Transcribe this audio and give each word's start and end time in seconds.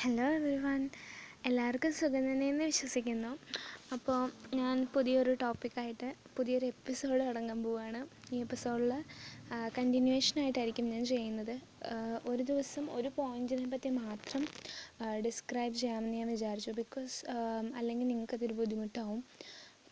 Hello 0.00 0.24
every 0.24 0.58
one 0.58 0.82
എല്ലാവർക്കും 1.46 1.92
സുഖം 1.92 2.32
തന്നെയെന്ന് 2.32 2.64
വിശ്വസിക്കുന്നു. 2.64 3.28
അപ്പോൾ 3.92 4.30
ഞാൻ 4.56 4.86
പുതിയൊരു 4.94 5.32
ടോപ്പിക്കായിട്ട് 5.42 6.14
പുതിയൊരു 6.36 6.66
എപ്പിസോഡ് 6.66 7.26
തുടങ്ങാൻ 7.26 7.62
പോവുകയാണ് 7.62 8.00
ഈ 8.34 8.38
എപ്പിസോഡിൽ 8.40 8.92
കണ്ടിന്യൂവേഷനായിട്ടായിരിക്കും 9.78 10.90
ഞാൻ 10.90 11.04
ചെയ്യുന്നത്. 11.04 11.60
ഒരു 12.28 12.42
ദിവസം 12.42 12.84
ഒരു 12.90 13.10
പോയിന്റിനെ 13.16 13.66
പറ്റി 13.70 13.88
മാത്രം 13.88 14.44
ഡിസ്ക്രൈബ് 15.24 15.74
ചെയ്യാമെന്ന് 15.74 16.18
ഞാൻ 16.18 16.28
വിചാരിച്ചു. 16.28 16.70
ബിക്കോസ് 16.70 17.18
അല്ലെങ്കിൽ 17.76 18.06
നിങ്ങൾക്കതൊരു 18.06 18.54
ബുദ്ധിമുട്ടാവും. 18.54 19.24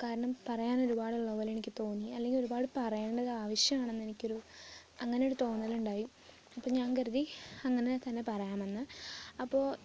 കാരണം 0.03 0.37
പറയാൻ 0.49 0.87
ഒരുപാടുള്ള 0.87 1.35
പോലെ 1.35 1.51
എനിക്ക് 1.53 1.73
തോന്നി. 1.81 2.11
അല്ലെങ്കിൽ 2.11 2.41
ഒരുപാട് 2.41 2.69
പറയേണ്ടത് 2.77 3.29
ആവശ്യമാണെന്ന് 3.29 4.05
എനിക്കൊരു 4.05 4.41
അങ്ങനെ 5.03 5.27
ഒരു 5.27 5.37
തോന്നലുണ്ടായി. 5.41 6.07
അപ്പോൾ 6.57 6.71
ഞാൻ 6.71 6.97
കരുതി 6.97 7.29
അങ്ങനെ 7.65 8.01
തന്നെ 8.09 8.25
പറയാമെന്ന്. 8.29 8.87
അപ്പോൾ 9.43 9.77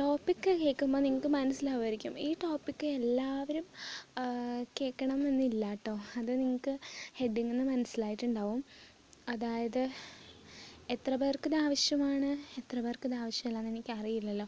ടോപ്പിക്ക് 0.00 0.50
കേൾക്കുമ്പോൾ 0.60 1.00
നിങ്ങൾക്ക് 1.04 1.30
മനസ്സിലാവുമായിരിക്കും. 1.36 2.12
ഈ 2.26 2.28
ടോപ്പിക്ക് 2.42 2.86
എല്ലാവരും 2.98 3.64
കേൾക്കണമെന്നില്ല 4.78 5.64
കേട്ടോ 5.70 5.94
അത് 6.18 6.30
നിങ്ങൾക്ക് 6.40 6.72
ഹെഡിങ്ങിൽ 7.20 7.52
നിന്ന് 7.52 7.64
മനസ്സിലായിട്ടുണ്ടാവും. 7.72 8.60
അതായത് 9.32 9.82
എത്ര 10.94 11.14
പേർക്ക് 11.22 11.48
ഇത് 11.50 11.56
ആവശ്യമാണ്? 11.64 12.28
എത്ര 12.60 12.76
പേർക്ക് 12.84 13.06
ഇത് 13.08 13.16
ആവശ്യമില്ലെന്ന് 13.22 13.72
എനിക്കറിയില്ലല്ലോ. 13.72 14.46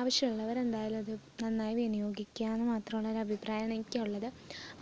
ആവശ്യമുള്ളവർ 0.00 0.58
എന്തായാലും 0.64 1.00
അത് 1.04 1.12
നന്നായി 1.44 1.74
വിനിയോഗിക്കുക 1.80 2.46
എന്ന് 2.54 2.66
മാത്രമുള്ള 2.72 3.08
ഒരു 3.14 3.20
അഭിപ്രായമാണ് 3.26 3.74
എനിക്കുള്ളത്. 3.78 4.28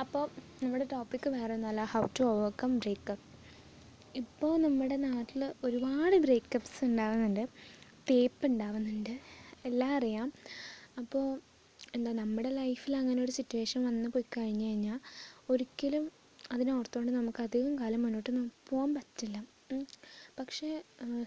അപ്പോൾ 0.03 0.25
നമ്മുടെ 0.63 0.87
ടോപ്പിക്ക് 0.95 1.31
വേറെ 1.39 1.53
ഒന്നുമല്ല. 1.59 1.85
ഹൗ 1.95 2.05
ടു 2.19 2.25
ഓവർകം 2.33 2.73
ബ്രേക്കപ്പ് 2.85 3.27
ഇപ്പോൾ 4.23 4.55
നമ്മുടെ 4.67 4.97
നാട്ടിൽ 5.09 5.43
ഒരുപാട് 5.67 6.17
ബ്രേക്കപ്പ്സ് 6.27 6.81
ഉണ്ടാവുന്നുണ്ട്. 6.91 7.45
തേപ്പ് 8.11 8.45
ഉണ്ടാവുന്നുണ്ട്. 8.51 9.15
എല്ലാം 9.65 9.93
അറിയാം. 9.99 10.29
അപ്പോൾ 11.01 11.25
എന്താ 11.97 12.11
നമ്മുടെ 12.13 12.51
ലൈഫിൽ 12.61 12.95
അങ്ങനെ 12.97 13.21
ഒരു 13.25 13.33
സിറ്റുവേഷൻ 13.39 13.81
വന്ന് 13.89 14.09
പോയി 14.15 14.27
കഴിഞ്ഞു 14.37 14.67
കഴിഞ്ഞാൽ 14.67 14.99
ഒരിക്കലും 15.53 16.05
അതിനെ 16.53 16.73
നമുക്ക് 17.19 17.43
അധികം 17.47 17.73
കാലം 17.83 18.03
മുന്നോട്ട് 18.05 18.31
പോകാൻ 18.71 18.91
പറ്റില്ല. 18.99 19.37
പക്ഷേ 20.39 20.69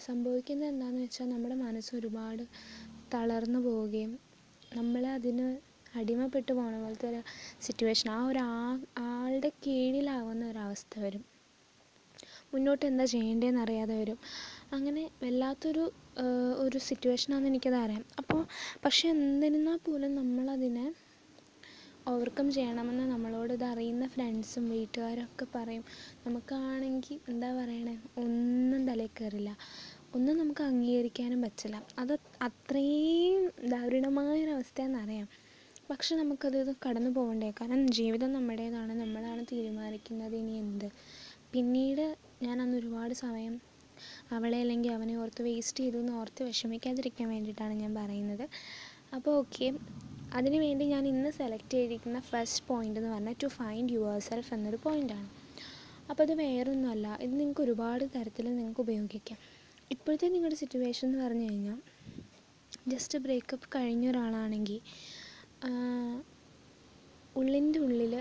സംഭവിക്കുന്നത് 0.08 0.70
എന്താണെന്ന് 0.70 1.04
വെച്ചാൽ 1.06 1.28
നമ്മുടെ 1.30 1.56
മനസ്സ് 1.66 1.92
ഒരുപാട് 2.00 2.44
തളർന്നു 3.14 3.60
പോവുകയും 3.60 4.12
നമ്മൾ 4.76 5.04
അതിന് 5.18 5.48
അടിമപ്പെട്ടു 6.00 6.52
പോകണ 6.52 6.76
പോലത്തെ 6.84 7.08
ഒരു 7.12 7.22
സിറ്റുവേഷൻ 7.66 8.08
ആ 8.16 8.20
ഒരു 8.30 8.42
ആളുടെ 9.10 9.50
കീഴിലാവുന്ന 9.66 10.44
ഒരവസ്ഥ 10.52 11.00
വരും. 11.00 11.24
മുന്നോട്ട് 12.54 12.84
എന്താ 12.86 13.06
ചെയ്യേണ്ടതെന്ന് 13.14 13.62
അറിയാതെ 13.66 13.96
വരും. 14.02 14.20
അങ്ങനെ 14.72 15.04
വല്ലാത്തൊരു 15.24 15.84
ഒരു 16.64 16.80
സിറ്റുവേഷനാണെന്ന് 16.88 17.50
എനിക്കത് 17.52 17.78
അറിയാം 17.84 18.04
അപ്പോൾ 18.22 18.42
പക്ഷെ 18.84 19.06
എന്നിരുന്നാൽ 19.14 19.80
പോലും 19.88 20.12
നമ്മളതിനെ 20.16 20.86
ഓവർകം 22.08 22.48
ചെയ്യണമെന്ന് 22.52 23.04
നമ്മളോട് 23.12 23.52
ഇത് 23.54 23.64
അറിയുന്ന 23.64 24.06
ഫ്രണ്ട്സും 24.08 24.64
വീട്ടുകാരൊക്കെ 24.72 25.46
പറയും. 25.56 25.84
നമുക്കാണെങ്കിൽ 26.26 27.18
എന്താ 27.32 27.50
പറയണേ 27.60 27.94
ഒന്നും 28.24 28.82
തലയിൽ 28.90 29.14
കയറില്ല 29.20 29.52
ഒന്നും 30.16 30.36
നമുക്ക് 30.38 30.64
അംഗീകരിക്കാനും 30.64 31.40
പറ്റില്ല. 31.46 31.78
അത് 32.00 32.14
അത്രയും 32.48 33.44
ദാരുണമായൊരവസ്ഥയെന്നറിയാം. 33.74 35.28
പക്ഷെ 35.90 36.14
നമുക്കത് 36.16 36.58
കടന്നു 36.86 37.12
പോകണ്ടേ 37.16 37.50
കാരണം 37.60 37.82
ജീവിതം 37.98 38.32
നമ്മുടേതാണ് 38.34 38.94
നമ്മളാണ് 39.02 39.42
തീരുമാനിക്കുന്നത് 39.52 40.36
ഇനി 40.36 40.54
എന്ത്? 40.64 40.88
പിന്നീട് 41.54 42.06
ഞാൻ 42.46 42.58
അന്ന് 42.64 42.78
ഒരുപാട് 42.82 43.14
സമയം 43.26 43.54
അവളെ 44.36 44.58
അല്ലെങ്കിൽ 44.64 44.92
അവനെ 44.98 45.14
ഓർത്ത് 45.22 45.42
വേസ്റ്റ് 45.48 45.82
ചെയ്തു 45.84 45.98
എന്ന് 46.04 46.14
ഓർത്ത് 46.22 46.44
വിഷമിക്കാതിരിക്കാൻ 46.50 47.28
വേണ്ടിയിട്ടാണ് 47.34 47.76
ഞാൻ 47.84 47.92
പറയുന്നത്. 48.00 48.46
അപ്പോൾ 49.16 49.34
ഓക്കെ 49.42 49.68
അതിനുവേണ്ടി 50.38 50.86
ഞാൻ 50.94 51.04
ഇന്ന് 51.12 51.32
സെലക്ട് 51.40 51.74
ചെയ്തിരിക്കുന്ന 51.74 52.20
ഫസ്റ്റ് 52.30 52.64
പോയിന്റ് 52.70 53.00
എന്ന് 53.00 53.12
പറഞ്ഞാൽ 53.14 53.36
ടു 53.44 53.50
ഫൈൻഡ് 53.58 53.94
യുവർ 53.96 54.16
സെൽഫ് 54.28 54.52
എന്നൊരു 54.56 54.80
പോയിന്റാണ് 54.86 55.28
അപ്പോൾ 56.10 56.24
അത് 56.26 56.34
വേറൊന്നുമല്ല 56.44 57.08
ഇത് 57.26 57.34
നിങ്ങൾക്ക് 57.40 57.64
ഒരുപാട് 57.66 58.04
തരത്തിൽ 58.16 58.46
നിങ്ങൾക്ക് 58.58 58.82
ഉപയോഗിക്കാം. 58.86 59.38
ഇപ്പോഴത്തെ 59.92 60.28
നിങ്ങളുടെ 60.36 60.58
സിറ്റുവേഷൻ 60.62 61.06
എന്ന് 61.08 61.20
പറഞ്ഞു 61.26 61.46
കഴിഞ്ഞാൽ 61.50 61.80
ജസ്റ്റ് 62.92 63.18
ബ്രേക്കപ്പ് 63.26 63.68
കഴിഞ്ഞ 63.76 64.06
ഒരാളാണെങ്കിൽ 64.12 64.80
ഉള്ളിന്റെ 67.36 67.80
ഉള്ളിൽ 67.80 68.14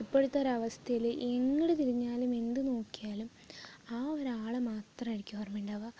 ഇപ്പോഴത്തെ 0.00 0.38
ഒരവസ്ഥയിൽ 0.40 1.06
എങ്ങോട്ട് 1.06 1.78
തിരിഞ്ഞാലും 1.78 2.34
എന്ത് 2.34 2.66
നോക്കിയാലും 2.66 3.28
ആ 3.90 3.98
ഒരാളെ 4.10 4.58
മാത്രമായിരിക്കും 4.58 5.38
ഓർമ്മയുണ്ടാവുക. 5.38 5.92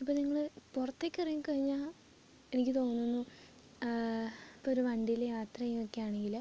ഇപ്പോൾ 0.00 0.12
നിങ്ങൾ 0.12 0.36
പുറത്തേക്ക് 0.74 1.20
ഇറങ്ങിക്കഴിഞ്ഞാൽ 1.22 1.84
എനിക്ക് 2.54 2.74
തോന്നുന്നു 2.74 3.20
ഇപ്പോൾ 4.56 4.70
ഒരു 4.70 4.80
വണ്ടിയിൽ 4.80 5.24
യാത്ര 5.24 5.60
ചെയ്യുകയൊക്കെ 5.60 6.00
ആണെങ്കിൽ 6.00 6.36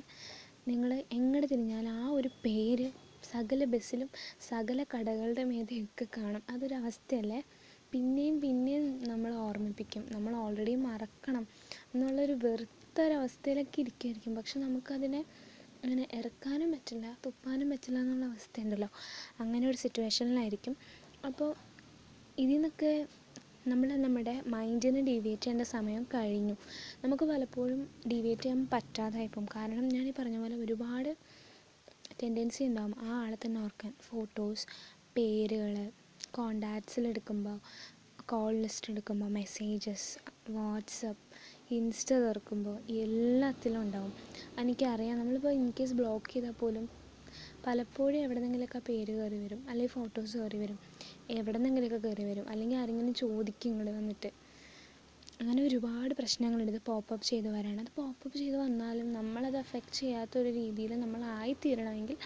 നിങ്ങൾ 0.67 1.03
എങ്ങോട്ട് 1.11 1.47
തിരിഞ്ഞാലും 1.51 1.91
ആ 1.91 2.07
ഒരു 2.09 2.29
പേര് 2.45 2.87
സകല 3.31 3.63
ബസ്സിലും 3.63 4.09
സകല 4.49 4.83
കടകളുടെ 4.83 5.43
മീതെയൊക്കെ 5.43 6.07
കാണും. 6.17 6.43
അതൊരു 6.49 6.75
അവസ്ഥയല്ലേ? 6.75 7.39
പിന്നെയും 7.91 8.41
പിന്നെയും 8.41 9.03
നമ്മൾ 9.07 9.33
ഓർമ്മിപ്പിക്കും. 9.45 10.03
നമ്മൾ 10.11 10.35
ഓൾറെഡി 10.35 10.75
മറക്കണം. 10.87 11.43
എന്നുള്ളൊരു 11.93 12.35
വെറുത്തൊരവസ്ഥയിലൊക്കെ 12.43 13.79
ഇരിക്കുമായിരിക്കും 13.81 14.35
പക്ഷെ 14.35 14.59
നമുക്കതിനെ 14.59 15.21
അങ്ങനെ 15.83 16.07
ഇറക്കാനും 16.13 16.71
പറ്റില്ല 16.71 17.17
തുപ്പാനും 17.25 17.69
പറ്റില്ല 17.69 17.97
എന്നുള്ള 17.99 18.25
അവസ്ഥയുണ്ടല്ലോ. 18.25 18.89
അങ്ങനെ 19.39 19.65
ഒരു 19.67 19.77
സിറ്റുവേഷനിലായിരിക്കും 19.77 20.75
അപ്പോൾ 21.25 21.49
ഇതിൽ 22.37 22.53
നിന്നൊക്കെ 22.53 22.91
നമ്മൾ 23.67 23.89
നമ്മുടെ 23.97 24.41
മൈൻഡിനെ 24.47 25.01
ഡീവിയേറ്റ് 25.01 25.43
ചെയ്യേണ്ട 25.43 25.61
സമയം 25.75 26.03
കഴിഞ്ഞു. 26.13 26.55
നമുക്ക് 27.03 27.25
പലപ്പോഴും 27.25 27.79
ഡീവിയേറ്റ് 28.11 28.43
ചെയ്യാൻ 28.43 28.67
പറ്റാതായി 28.73 29.27
പോകും 29.27 29.47
കാരണം 29.55 29.87
ഞാൻ 29.87 30.07
ഈ 30.07 30.13
പറഞ്ഞ 30.19 30.37
പോലെ 30.37 30.55
ഒരുപാട് 30.55 31.11
ടെൻഡൻസി 32.21 32.63
ഉണ്ടാകും 32.63 32.95
ആ 33.05 33.09
ആളെ 33.23 33.37
തന്നെ 33.45 33.59
ഓർക്കാൻ. 33.61 33.93
ഫോട്ടോസ് 34.09 34.65
പേരുകൾ 35.15 35.73
കോണ്ടാക്ട്സിൽ 36.31 37.07
എടുക്കുമ്പോൾ 37.07 37.57
കോൾ 38.25 38.53
ലിസ്റ്റ് 38.55 38.91
എടുക്കുമ്പോൾ 38.91 39.29
മെസ്സേജസ് 39.29 40.09
വാട്സപ്പ് 40.51 41.23
ഇൻസ്റ്റ 41.67 42.11
തുറക്കുമ്പോൾ 42.23 42.75
എല്ലാത്തിലും 43.03 43.79
ഉണ്ടാവും. 43.81 44.11
എനിക്കറിയാം 44.61 45.17
നമ്മളിപ്പോൾ 45.19 45.53
ഇൻ 45.57 45.65
കേസ് 45.79 45.95
ബ്ലോക്ക് 45.99 46.29
ചെയ്താൽ 46.33 46.53
പോലും 46.61 46.85
പലപ്പോഴും 47.65 48.19
എവിടെ 48.25 48.39
നിന്നെങ്കിലുമൊക്കെ 48.39 48.79
പേര് 48.89 49.13
കയറി 49.17 49.37
വരും 49.43 49.61
അല്ലെങ്കിൽ 49.69 49.93
ഫോട്ടോസ് 49.95 50.35
കയറി 50.37 50.57
വരും 50.57 50.77
എവിടെ 51.37 51.57
നിന്നെങ്കിലുമൊക്കെ 51.57 51.99
കയറി 52.05 52.25
വരും 52.29 52.45
അല്ലെങ്കിൽ 52.51 52.77
ആരെങ്കിലും 52.77 53.13
ചോദിക്കും 53.23 53.69
ഇങ്ങോട്ട് 53.71 53.93
വന്നിട്ട്. 53.99 54.29
അങ്ങനെ 55.41 55.61
ഒരുപാട് 55.63 56.13
പ്രശ്നങ്ങളുണ്ട്. 56.19 56.71
ഇത് 56.75 56.81
പോപ്പപ്പ് 56.87 57.25
ചെയ്ത് 57.25 57.49
വരാണ്. 57.55 57.79
അത് 57.81 57.91
പോപ്പപ്പ് 57.97 58.35
ചെയ്ത് 58.37 58.57
വന്നാലും 58.57 59.07
നമ്മളത് 59.17 59.57
അഫക്റ്റ് 59.57 59.95
ചെയ്യാത്ത 59.99 60.33
ഒരു 60.37 60.51
രീതിയിൽ 60.59 60.93
നമ്മൾ 61.03 61.21
ആയിത്തീരണമെങ്കിൽ 61.37 62.17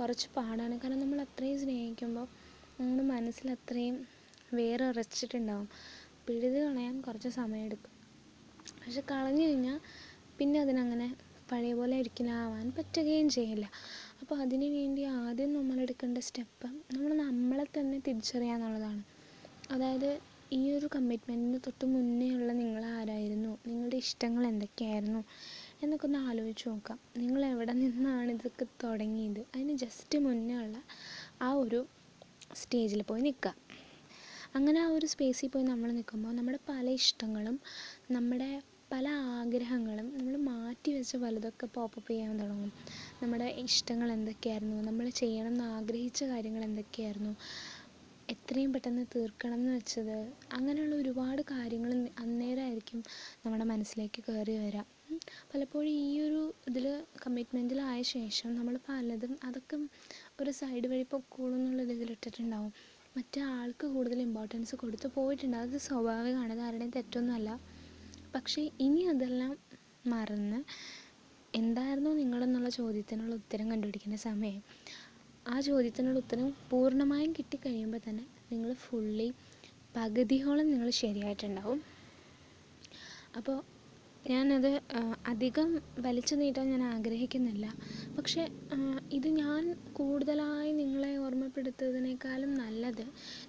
കുറച്ച് 0.00 0.28
പാടാണ്. 0.36 0.74
കാരണം 0.82 1.00
നമ്മൾ 1.00 1.20
അത്രയും 1.26 1.58
സ്നേഹിക്കുമ്പോൾ 1.58 2.26
നമ്മുടെ 2.78 3.06
മനസ്സിൽ 3.14 3.48
അത്രയും 3.56 3.96
വേറെ 4.54 4.84
ഉറച്ചിട്ടുണ്ടാവും 4.84 5.66
പിഴുത് 6.26 6.58
കളയാൻ 6.58 6.94
കുറച്ച് 7.00 7.30
സമയമെടുക്കും 7.38 7.94
പക്ഷെ 8.80 9.00
കളഞ്ഞു 9.10 9.42
കഴിഞ്ഞാൽ 9.42 9.80
പിന്നെ 10.38 10.60
അതിനങ്ങനെ 10.60 11.08
പഴയ 11.52 11.74
പോലെ 11.74 11.98
ഒരിക്കലും 11.98 12.30
ആവാൻ 12.30 12.70
പറ്റുകയും 12.70 13.28
ചെയ്യില്ല. 13.28 13.70
അപ്പോൾ 14.20 14.34
അതിനു 14.34 14.66
വേണ്ടി 14.66 15.02
ആദ്യം 15.02 15.52
നമ്മൾ 15.52 15.80
എടുക്കേണ്ട 15.80 16.18
സ്റ്റെപ്പ് 16.18 16.66
നമ്മൾ 16.66 17.12
നമ്മളെ 17.14 17.66
തന്നെ 17.78 17.98
തിരിച്ചറിയുക 17.98 18.54
എന്നുള്ളതാണ്. 18.54 19.02
അതായത് 19.70 20.10
ഈ 20.52 20.70
ഒരു 20.70 20.86
കമ്മിറ്റ്മെന്റിന് 20.86 21.58
തൊട്ട് 21.66 21.84
മുന്നേ 21.86 22.34
ഉള്ള 22.34 22.52
നിങ്ങൾ 22.52 22.84
ആരായിരുന്നു? 22.84 23.58
നിങ്ങളുടെ 23.66 23.96
ഇഷ്ടങ്ങൾ 23.96 24.46
എന്തൊക്കെയായിരുന്നു? 24.46 25.24
എന്നൊക്കെ 25.82 26.06
ഒന്ന് 26.06 26.18
ആലോചിച്ച് 26.18 26.68
നോക്കാം. 26.68 26.98
നിങ്ങൾ 27.16 27.44
എവിടെ 27.44 27.72
നിന്നാണ് 27.72 28.30
ഇതൊക്കെ 28.30 28.66
തുടങ്ങിയത്? 28.84 29.40
അതിന് 29.54 29.76
ജസ്റ്റ് 29.76 30.18
മുന്നേ 30.18 30.56
ഉള്ള 30.56 30.76
ആ 31.42 31.52
ഒരു 31.52 31.86
സ്റ്റേജിൽ 32.56 33.02
പോയി 33.02 33.20
നിൽക്കുക. 33.20 33.54
അങ്ങനെ 34.54 34.80
ആ 34.80 34.86
ഒരു 34.86 35.06
സ്പേസിൽ 35.06 35.48
പോയി 35.48 35.64
നമ്മൾ 35.64 35.92
നിൽക്കുമ്പോൾ 35.92 36.32
നമ്മുടെ 36.32 36.58
പല 36.68 36.90
ഇഷ്ടങ്ങളും 36.90 37.60
നമ്മുടെ 38.10 38.50
പല 38.90 39.08
ആഗ്രഹങ്ങളും 39.34 40.06
നമ്മൾ 40.14 40.36
മാറ്റി 40.46 40.90
വെച്ച 40.94 41.16
പലതൊക്കെ 41.16 41.66
പോപ്പപ്പ് 41.66 42.10
ചെയ്യാൻ 42.10 42.32
തുടങ്ങും. 42.40 42.70
നമ്മുടെ 43.22 43.48
ഇഷ്ടങ്ങൾ 43.64 44.08
എന്തൊക്കെയായിരുന്നു? 44.12 44.76
നമ്മൾ 44.82 45.06
ചെയ്യണം 45.20 45.50
എന്ന് 45.50 45.64
ആഗ്രഹിച്ച 45.76 46.24
കാര്യങ്ങൾ 46.24 46.62
എന്തൊക്കെയായിരുന്നു? 46.64 47.32
എത്രയും 48.28 48.70
പെട്ടെന്ന് 48.74 49.04
തീർക്കണം 49.14 49.60
എന്ന് 49.60 49.72
വെച്ചത് 49.76 50.16
അങ്ങനെയുള്ള 50.52 50.94
ഒരുപാട് 50.94 51.42
കാര്യങ്ങൾ 51.52 51.92
അന്നേരമായിരിക്കും 52.22 53.00
നമ്മുടെ 53.44 53.64
മനസ്സിലേക്ക് 53.64 54.20
കയറി 54.28 54.56
വരിക 54.58 54.82
പലപ്പോഴും 55.52 55.92
ഈ 56.02 56.12
ഒരു 56.20 56.42
ഇതിൽ 56.68 56.84
കമ്മിറ്റ്മെന്റിലായ 57.24 58.00
ശേഷം 58.12 58.50
നമ്മൾ 58.54 58.74
പലതും 58.88 59.32
അതൊക്കെ 59.44 59.78
ഒരു 60.40 60.52
സൈഡ് 60.60 60.86
വഴി 60.86 61.06
പൊക്കോളും 61.12 61.58
എന്നുള്ള 61.58 61.84
ഇതിലിട്ടിട്ടുണ്ടാവും 61.88 62.72
മറ്റേ 63.16 63.40
ആൾക്ക് 63.54 63.86
കൂടുതൽ 63.94 64.18
ഇമ്പോർട്ടൻസ് 64.22 64.74
കൊടുത്ത് 64.76 65.08
പോയിട്ടുണ്ട്. 65.14 65.56
അത് 65.56 65.76
സ്വാഭാവികമാണ്. 65.86 66.52
അത് 66.52 66.62
ആരുടെയും 66.66 66.92
തെറ്റൊന്നുമല്ല. 66.96 67.50
പക്ഷേ 68.34 68.62
ഇനി 68.80 69.02
അതെല്ലാം 69.12 69.52
മറന്ന് 70.06 70.58
എന്തായിരുന്നു 71.54 72.10
നിങ്ങളെന്നുള്ള 72.10 72.68
ചോദ്യത്തിനുള്ള 72.78 73.34
ഉത്തരം 73.34 73.70
കണ്ടുപിടിക്കുന്ന 73.70 74.16
സമയം? 74.28 74.60
ആ 75.46 75.56
ചോദ്യത്തിനുള്ള 75.60 76.18
ഉത്തരം 76.18 76.48
പൂർണമായും 76.70 77.32
കിട്ടിക്കഴിയുമ്പോൾ 77.32 78.00
തന്നെ 78.08 78.24
നിങ്ങൾ 78.52 78.70
ഫുള്ളി 78.84 79.28
പകുതിയോളം 79.96 80.66
നിങ്ങൾ 80.70 80.88
ശരിയായിട്ടുണ്ടാവും. 81.02 81.80
അപ്പോൾ 83.36 83.58
ഞാനത് 84.24 84.70
അധികം 85.26 85.68
വലിച്ചു 85.98 86.34
നീട്ടാൻ 86.34 86.66
ഞാൻ 86.70 86.82
ആഗ്രഹിക്കുന്നില്ല. 86.94 87.66
പക്ഷേ 88.16 88.42
ഇത് 89.12 89.28
ഞാൻ 89.42 89.62
കൂടുതലായി 89.92 90.72
നിങ്ങളെ 90.72 91.12
ഓർമ്മപ്പെടുത്തുന്നതിനേക്കാളും 91.18 92.52
നല്ലത് 92.54 93.04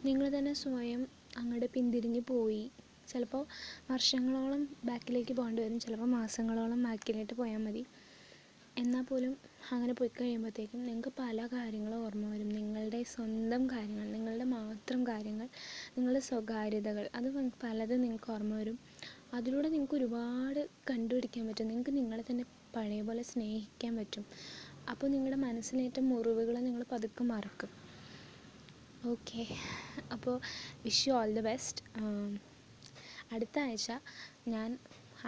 നിങ്ങൾ 0.06 0.26
തന്നെ 0.38 0.54
സ്വയം 0.64 1.02
അങ്ങോട്ട് 1.38 1.70
പിന്തിരിഞ്ഞു 1.76 2.22
പോയി 2.28 2.64
ചിലപ്പോൾ 3.12 3.44
വർഷങ്ങളോളം 3.92 4.62
ബാക്കിലേക്ക് 4.86 5.34
പോകേണ്ടി 5.34 5.62
വരും. 5.64 5.80
ചിലപ്പോൾ 5.80 6.06
മാസങ്ങളോളം 6.06 6.84
ബാക്കിലേക്ക് 6.84 7.34
പോയാൽ 7.34 7.58
മതി. 7.58 7.84
എന്നാൽ 8.78 9.04
പോലും 9.04 9.32
അങ്ങനെ 9.72 9.94
പോയി 9.94 10.12
കഴിയുമ്പോഴത്തേക്കും 10.22 10.86
നിങ്ങൾക്ക് 10.86 11.12
പല 11.20 11.48
കാര്യങ്ങളും 11.54 12.06
ഓർമ്മ 12.06 12.26
വരും. 12.34 12.50
നിങ്ങളുടെ 12.50 13.04
സ്വന്തം 13.04 13.68
കാര്യങ്ങൾ 13.68 14.08
നിങ്ങളുടെ 14.12 14.44
മാത്രം 14.44 15.08
കാര്യങ്ങൾ 15.08 15.48
നിങ്ങളുടെ 15.98 16.20
സ്വകാര്യതകൾ 16.20 17.10
അത് 17.16 17.28
പലതും 17.64 18.02
നിങ്ങൾക്ക് 18.02 18.32
ഓർമ്മ 18.32 18.54
വരും. 18.56 18.80
അതിലൂടെ 19.34 19.70
നിങ്ങൾക്ക് 19.70 19.96
ഒരുപാട് 19.96 20.70
കണ്ടുപിടിക്കാൻ 20.90 21.48
പറ്റും. 21.48 21.68
നിങ്ങൾക്ക് 21.68 21.98
നിങ്ങളെ 21.98 22.24
തന്നെ 22.32 22.46
പഴയ 22.76 23.02
പോലെ 23.02 23.24
സ്നേഹിക്കാൻ 23.24 23.96
പറ്റും. 23.96 24.26
അപ്പോൾ 24.92 25.08
നിങ്ങളുടെ 25.08 25.40
മനസ്സിലേറ്റ 25.42 26.00
മുറിവുകൾ 26.00 26.60
നിങ്ങൾ 26.60 26.86
പതുക്കെ 26.92 27.24
മറക്കും. 27.24 27.72
ഓക്കെ. 29.06 29.44
അപ്പോൾ 30.12 30.36
wish 30.84 31.10
you 31.10 31.14
all 31.14 31.34
the 31.34 31.42
best 31.42 31.84
അടുത്ത 33.34 33.58
ആഴ്ച 33.60 33.92
ഞാൻ 34.54 34.70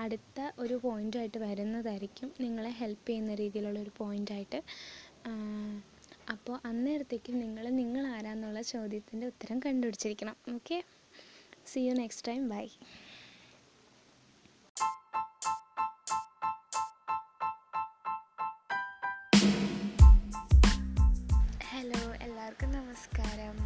അടുത്ത 0.04 0.52
ഒരു 0.60 0.76
പോയിന്റായിട്ട് 0.84 1.38
വരുന്നതായിരിക്കും 1.38 2.30
നിങ്ങളെ 2.44 2.72
ഹെൽപ്പ് 2.80 3.08
ചെയ്യുന്ന 3.10 3.34
രീതിയിലുള്ള 3.36 3.80
ഒരു 3.80 3.92
പോയിന്റായിട്ട് 3.98 4.60
അപ്പോൾ 6.34 6.56
അന്നേരത്തേക്കും 6.66 7.36
നിങ്ങൾ 7.40 7.66
നിങ്ങൾ 7.82 8.04
ആരാന്നുള്ള 8.16 8.62
ചോദ്യത്തിന്റെ 8.62 9.26
ഉത്തരം 9.28 9.60
കണ്ടുപിടിച്ചിരിക്കണം. 9.60 10.36
Okay 10.56 10.78
see 11.72 11.80
you 11.80 11.94
next 11.94 12.28
time 12.28 12.44
bye 12.50 12.66
hello 21.72 22.02
എല്ലാവർക്കും 22.26 22.72
നമസ്കാരം. 22.80 23.58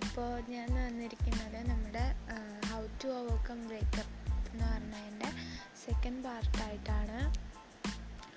അപ്പോൾ 0.00 0.30
ഞാൻ 0.54 0.68
വന്നിരിക്കുന്നത് 0.74 1.60
നമ്മുടെ 1.70 2.06
ഹൗ 2.70 2.86
ടു 3.04 3.08
ഓവർകം 3.08 3.68
ബ്രേക്കപ്പ് 3.68 4.32
എന്ന് 4.50 4.64
പറഞ്ഞതിന്റെ 4.64 5.30
സെക്കൻഡ് 5.84 6.24
പാർട്ടായിട്ടാണ് 6.24 7.34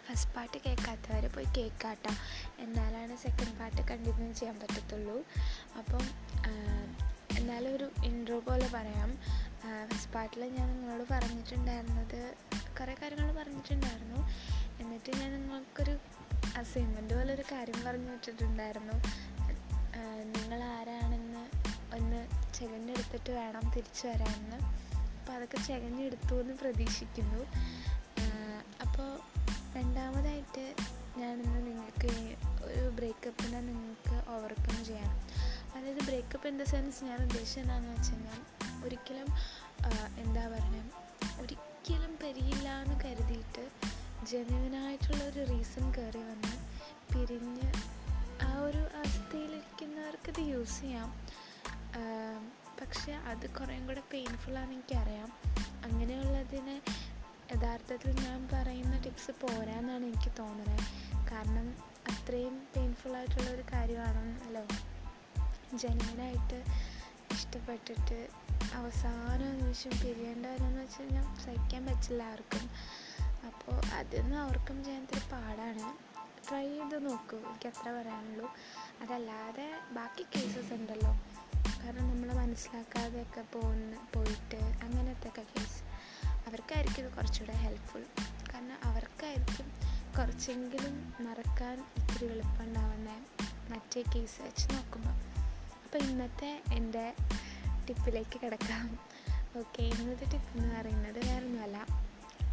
ഫസ്റ്റ് 0.08 0.36
പാർട്ട് 0.36 0.58
കേൾക്കാത്തവർ 0.66 1.26
പോയി 1.28 1.48
കേൾക്കാട്ടോ. 1.58 2.12
എന്നാലാണ് 2.60 3.18
സെക്കൻഡ് 3.18 3.60
പാർട്ട് 3.60 3.82
കണ്ടിന്യൂ 3.82 4.34
ചെയ്യാൻ 4.34 4.60
പറ്റത്തുള്ളൂ. 4.60 5.18
അപ്പം 5.78 6.06
എന്നാലും 7.38 7.76
ഒരു 7.76 7.92
ഇൻട്രോ 8.04 8.40
പോലെ 8.40 8.70
പറയാം. 8.74 9.10
ഫസ്റ്റ് 9.90 10.14
പാർട്ടിൽ 10.14 10.44
ഞാൻ 10.46 10.68
നിങ്ങളോട് 10.68 11.10
പറഞ്ഞിട്ടുണ്ടായിരുന്നത് 11.12 12.34
കുറേ 12.80 12.96
കാര്യങ്ങൾ 13.02 13.32
പറഞ്ഞിട്ടുണ്ടായിരുന്നു. 13.36 14.20
എന്നിട്ട് 14.82 15.18
ഞാൻ 15.18 15.32
നിങ്ങൾക്കൊരു 15.32 15.98
അസൈൻമെന്റ് 16.58 17.14
പോലെ 17.14 17.34
ഒരു 17.34 17.44
കാര്യം 17.52 17.84
പറഞ്ഞു 17.86 18.12
വെച്ചിട്ടുണ്ടായിരുന്നു. 18.12 18.94
നിങ്ങൾ 20.36 20.64
ആരാണെന്ന് 20.64 21.44
ഒന്ന് 21.96 22.22
ചെകഞ്ഞെടുത്തിട്ട് 22.64 23.32
വേണം 23.32 23.66
തിരിച്ചു 23.76 24.08
വരാമെന്ന്. 24.08 24.58
അപ്പോൾ 25.20 25.34
അതൊക്കെ 25.34 25.58
ചെകഞ്ഞെടുത്തു 25.68 26.42
എന്ന് 26.42 26.54
പ്രതീക്ഷിക്കുന്നു 26.54 27.42
അപ്പോൾ 28.86 29.10
രണ്ടാമതായിട്ട് 29.78 30.64
ഞാനിന്ന് 31.18 31.60
നിങ്ങൾക്ക് 31.68 32.12
ഒരു 32.64 32.90
ബ്രേക്കപ്പിനെ 32.90 33.60
നിങ്ങൾക്ക് 33.62 34.30
ഓവർകം 34.30 34.86
ചെയ്യണം 34.86 35.18
അതായത് 35.76 36.04
ബ്രേക്കപ്പ് 36.06 36.48
ഇൻ 36.48 36.60
ദ 36.60 36.64
സെൻസ് 36.64 37.04
ഞാൻ 37.04 37.22
ഉദ്ദേശിച്ചത് 37.22 37.62
എന്താണെന്ന് 37.62 37.92
വെച്ച് 37.92 38.12
കഴിഞ്ഞാൽ 38.12 38.42
ഒരിക്കലും 38.86 39.30
എന്താ 40.18 40.48
പറയുക 40.48 40.84
ഒരിക്കലും 41.42 42.18
പരിയില്ല 42.24 42.70
എന്ന് 42.82 43.00
കരുതിയിട്ട് 43.06 43.64
ജെന്യുവനായിട്ടുള്ള 44.32 45.24
ഒരു 45.24 45.44
റീസൺ 45.50 45.94
കയറി 45.98 46.24
വന്ന് 46.24 46.54
പിരിഞ്ഞ് 47.14 47.70
ആ 48.42 48.52
ഒരു 48.60 48.84
അവസ്ഥയിലിരിക്കുന്നവർക്ക് 49.00 50.30
ഇത് 50.30 50.44
യൂസ് 50.52 50.82
ചെയ്യാം. 50.82 51.10
പക്ഷേ 52.82 53.14
അത് 53.14 53.50
കുറേയും 53.50 53.88
കൂടെ 53.88 54.02
പെയിൻഫുള്ളാണെന്ന് 54.14 54.76
എനിക്കറിയാം 54.76 55.30
അങ്ങനെയുള്ളതിന് 55.84 56.76
യഥാർത്ഥത്തിൽ 57.54 58.12
ഞാൻ 58.24 58.50
പറയുന്ന 58.54 58.96
ടിപ്സ് 58.98 59.32
പോരാന്നാണ് 59.32 60.06
എനിക്ക് 60.06 60.32
തോന്നുന്നത് 60.40 60.84
കാരണം 61.32 61.68
അത്രയും 62.14 62.68
പെയിൻഫുള്ളായിട്ടുള്ള 62.76 63.50
ഒരു 63.50 63.64
കാര്യമാണല്ലോ 63.74 64.66
ജനുവനായിട്ട് 65.74 66.64
ഇഷ്ടപ്പെട്ടിട്ട് 67.32 68.28
അവസാന 68.74 69.40
നിമിഷം 69.44 69.90
പിരിയേണ്ട 69.90 70.46
പിരിയേണ്ടവരെന്ന് 70.46 70.82
വെച്ച് 70.82 71.02
കഴിഞ്ഞാൽ 71.02 71.26
സഹിക്കാൻ 71.46 71.86
പറ്റില്ല 71.86 72.24
ആർക്കും. 72.24 72.70
അപ്പോൾ 73.46 73.76
അതൊന്നും 73.94 74.38
അവർക്കും 74.42 74.84
ചെയ്യാൻ 74.84 75.04
ഇത്തിരി 75.04 75.22
പാടാണ്. 75.32 75.86
ട്രൈ 76.48 76.68
ചെയ്ത് 76.68 77.06
നോക്കൂ 77.06 77.38
എനിക്ക് 77.38 77.68
അത്ര 77.68 77.92
പറയാനുള്ളൂ. 77.92 78.50
അതല്ലാതെ 79.02 79.68
ബാക്കി 79.92 80.26
കേസസ് 80.36 80.74
ഉണ്ടല്ലോ. 80.74 81.14
കാരണം 81.84 82.10
നമ്മൾ 82.10 82.34
മനസ്സിലാക്കാതെയൊക്കെ 82.34 83.42
പോകുന്ന 83.54 84.08
പോയിട്ട് 84.14 84.56
അങ്ങനത്തെ 84.56 85.28
ഒക്കെ 85.28 85.42
കേസ് 85.42 85.80
അവർക്കായിരിക്കും 86.48 87.06
ഇത് 87.06 87.14
കുറച്ചുകൂടെ 87.14 87.54
ഹെൽപ്ഫുൾ 87.54 88.04
കാരണം 88.54 88.78
അവർക്കായിരിക്കും 88.84 89.68
കുറച്ചെങ്കിലും 90.18 90.96
മറക്കാൻ 91.22 91.78
ഇത്തിരി 91.98 92.32
എളുപ്പമുണ്ടാവുന്ന 92.32 93.10
മറ്റേ 93.70 94.04
കേസ് 94.16 94.42
വെച്ച് 94.42 94.76
നോക്കുമ്പോൾ 94.76 95.16
അപ്പോൾ 95.84 95.98
ഇന്നത്തെ 95.98 96.64
എന്റെ 96.72 97.14
ടിപ്പിലേക്ക് 97.90 98.38
കിടക്കാം. 98.44 98.86
ഓക്കെ 99.58 99.84
ഇന്നത്തെ 99.84 100.26
ടിപ്പ് 100.26 100.58
എന്ന് 100.58 100.76
പറയുന്നത് 100.76 101.28
വേറെ 101.28 101.46
ഒന്നുമല്ല 101.46 101.88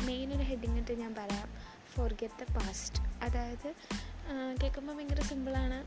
മെയിൻ 0.03 0.29
ഒരു 0.33 0.43
ഹെഡിങ് 0.43 0.79
ഇട്ട് 0.79 0.93
ഞാൻ 0.93 1.15
പറയാം. 1.15 1.49
ഫോർ 1.95 2.13
ഗെറ്റ് 2.13 2.45
ദ 2.45 2.57
പാസ്റ്റ് 2.57 3.01
അതായത് 3.23 3.69
കേൾക്കുമ്പോൾ 4.63 4.97
ഭയങ്കര 4.97 5.23
സിമ്പിളാണ് 5.23 5.79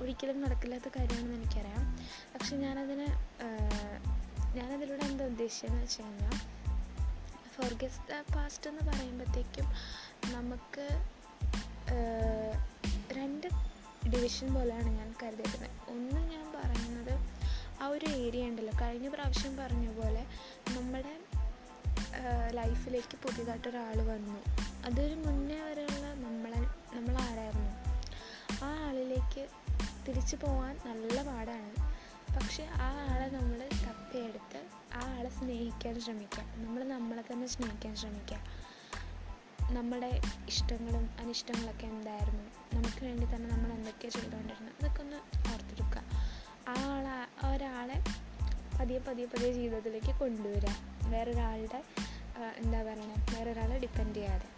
ഒരിക്കലും 0.00 0.40
നടക്കില്ലാത്ത 0.40 0.88
കാര്യമാണെന്ന് 0.96 1.34
എനിക്കറിയാം. 1.34 1.98
പക്ഷെ 2.34 2.56
ഞാനതിന് 2.56 3.06
ഞാനതിലൂടെ 4.56 5.04
എന്താ 5.04 5.24
ഉദ്ദേശിച്ചതെന്ന് 5.24 5.82
വെച്ച് 5.82 6.02
കഴിഞ്ഞാൽ 6.02 6.36
ഫോർഗസ് 7.56 8.00
ദ 8.10 8.34
പാസ്റ്റ് 8.34 8.70
എന്ന് 8.70 8.82
പറയുമ്പോഴത്തേക്കും 8.90 9.64
നമുക്ക് 10.34 10.86
രണ്ട് 13.12 13.46
ഡിവിഷൻ 14.10 14.54
പോലെയാണ് 14.54 14.90
ഞാൻ 14.98 15.14
കരുതിയിരുന്നത് 15.22 15.70
ഒന്ന് 15.90 16.20
ഞാൻ 16.30 16.52
പറയുന്നത് 16.56 17.14
ആ 17.82 17.86
ഒരു 17.86 18.06
ഏരിയ 18.06 18.48
ഉണ്ടല്ലോ. 18.48 18.74
കഴിഞ്ഞ 18.82 19.08
പ്രാവശ്യം 19.08 19.56
പറഞ്ഞ 19.56 19.92
പോലെ 19.92 20.26
നമ്മുടെ 20.76 21.18
ലൈഫിലേക്ക് 22.50 23.16
പുതിയതായിട്ടൊരാൾ 23.22 23.96
വന്നു. 24.02 24.38
അതൊരു 24.86 25.14
മുന്നേ 25.14 25.60
വരെയുള്ള 25.62 26.06
നമ്മളെ 26.14 26.60
നമ്മളാരായിരുന്നു? 26.96 27.47
തിരിച്ചു 30.08 30.36
പോകാൻ 30.36 30.74
നല്ല 30.86 31.22
പാടാണ്. 31.22 31.70
പക്ഷെ 32.36 32.64
ആ 32.72 32.88
ആളെ 33.10 33.28
നമ്മൾ 33.28 33.60
തപ്പിയെടുത്ത് 33.86 34.60
ആ 34.94 35.02
ആളെ 35.18 35.30
സ്നേഹിക്കാൻ 35.30 36.00
ശ്രമിക്കുക 36.00 36.44
നമ്മൾ 36.56 36.84
നമ്മളെ 36.84 37.22
തന്നെ 37.32 37.46
സ്നേഹിക്കാൻ 37.46 37.96
ശ്രമിക്കുക 37.96 38.40
നമ്മുടെ 39.76 40.20
ഇഷ്ടങ്ങളും 40.48 41.04
അനിഷ്ടങ്ങളൊക്കെ 41.20 41.86
എന്തായിരുന്നു? 41.86 42.44
നമുക്ക് 42.76 43.04
വേണ്ടി 43.04 43.26
തന്നെ 43.34 43.48
നമ്മൾ 43.50 43.72
എന്തൊക്കെയാണ് 43.72 44.22
ചെയ്തുകൊണ്ടിരുന്നത്? 44.22 44.74
അതൊക്കെ 44.80 45.02
ഒന്ന് 45.02 45.16
ഓർത്തെടുക്കുക. 45.52 46.02
ആ 46.68 46.74
ആളെ 46.94 47.16
ഒരാളെ 47.48 47.98
പതിയെ 48.78 48.98
പതിയെ 48.98 49.26
പതിയെ 49.26 49.52
ജീവിതത്തിലേക്ക് 49.52 50.12
കൊണ്ടുവരിക. 50.20 50.74
വേറൊരാളുടെ 51.06 51.84
എന്താ 52.56 52.82
പറയുക 52.82 53.34
വേറൊരാളെ 53.34 53.78
ഡിപ്പെൻഡ് 53.78 54.14
ചെയ്യാതെ. 54.14 54.48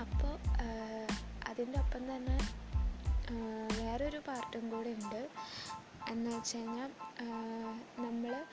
അപ്പോൾ 0.00 0.34
അതിന്റെ 1.48 1.78
ഒപ്പം 1.80 2.02
തന്നെ 2.16 2.36
വേറൊരു 3.78 4.20
പാർട്ടും 4.28 4.70
കൂടെ 4.70 4.88
ഉണ്ട്. 4.88 5.28
എന്ന് 6.08 6.30
വെച്ച് 6.36 6.56
കഴിഞ്ഞാൽ 6.56 6.90
നമ്മൾ 8.04 8.44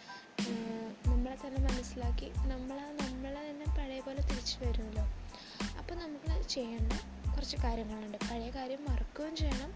നമ്മളെ 1.08 1.36
തന്നെ 1.36 1.62
മനസ്സിലാക്കി 1.62 2.32
നമ്മൾ 2.48 2.78
നമ്മളെ 3.02 3.50
തന്നെ 3.50 3.66
പഴയ 3.78 4.00
പോലെ 4.00 4.22
തിരിച്ചു 4.22 4.58
വരുമല്ലോ. 4.64 5.04
അപ്പോൾ 5.78 5.96
നമ്മൾ 5.96 6.42
ചെയ്യേണ്ട 6.42 6.94
കുറച്ച് 7.32 7.58
കാര്യങ്ങളുണ്ട്. 7.58 8.18
പഴയ 8.18 8.50
കാര്യം 8.50 8.86
മറക്കുകയും 8.90 9.36
ചെയ്യണം. 9.36 9.72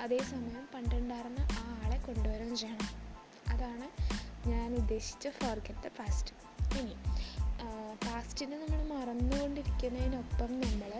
അതേസമയം 0.00 0.68
പണ്ടുണ്ടായിരുന്ന 0.74 1.40
ആ 1.52 1.80
ആളെ 1.84 1.98
കൊണ്ടുവരികയും 1.98 2.56
ചെയ്യണം. 2.56 2.88
അതാണ് 3.48 3.86
ഞാൻ 4.48 4.74
ഉദ്ദേശിച്ച 4.74 5.28
ഫോർഗെറ്റ് 5.28 5.82
ദ 5.82 5.90
പാസ്റ്റ് 5.98 6.34
ഇനി 6.78 6.94
പാസ്റ്റിനെ 8.04 8.56
നമ്മൾ 8.58 8.82
മറന്നുകൊണ്ടിരിക്കുന്നതിനൊപ്പം 8.92 10.52
നമ്മൾ 10.60 10.90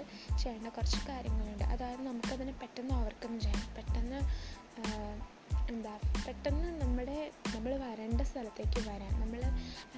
ചെയ്യേണ്ട 0.42 0.68
കുറച്ച് 0.68 0.96
കാര്യങ്ങളുണ്ട്. 1.08 1.64
അതായത് 1.64 2.02
നമുക്കതിനെ 2.06 2.52
പെട്ടെന്ന് 2.52 2.94
ഓവർകം 2.94 3.40
ചെയ്യാം 3.40 3.74
പെട്ടെന്ന് 3.76 4.20
എന്താ 5.72 5.98
പെട്ടെന്ന് 6.26 6.68
നമ്മുടെ 6.80 7.30
നമ്മൾ 7.56 7.72
വരേണ്ട 7.84 8.20
സ്ഥലത്തേക്ക് 8.20 8.80
വരാം. 8.88 9.20
നമ്മൾ 9.20 9.42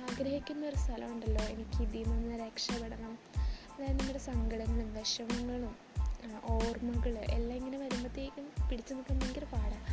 ആഗ്രഹിക്കുന്ന 0.04 0.66
ഒരു 0.66 0.76
സ്ഥലമുണ്ടല്ലോ. 0.76 1.44
എനിക്ക് 1.44 1.82
ഇതിൽ 1.82 2.08
നിന്ന് 2.10 2.34
രക്ഷപ്പെടണം. 2.44 3.18
അതായത് 3.74 3.98
നമ്മുടെ 4.00 4.18
സങ്കടങ്ങളും 4.18 4.94
വിഷമങ്ങളും 4.94 5.76
ഓർമ്മകൾ 6.44 7.18
എല്ലാം 7.18 7.56
ഇങ്ങനെ 7.56 7.78
വരുമ്പോഴത്തേക്കും 7.78 8.44
പിടിച്ചു 8.70 8.94
നിൽക്കാൻ 8.94 9.18
ഭയങ്കര 9.18 9.44
പാടാണ് 9.44 9.86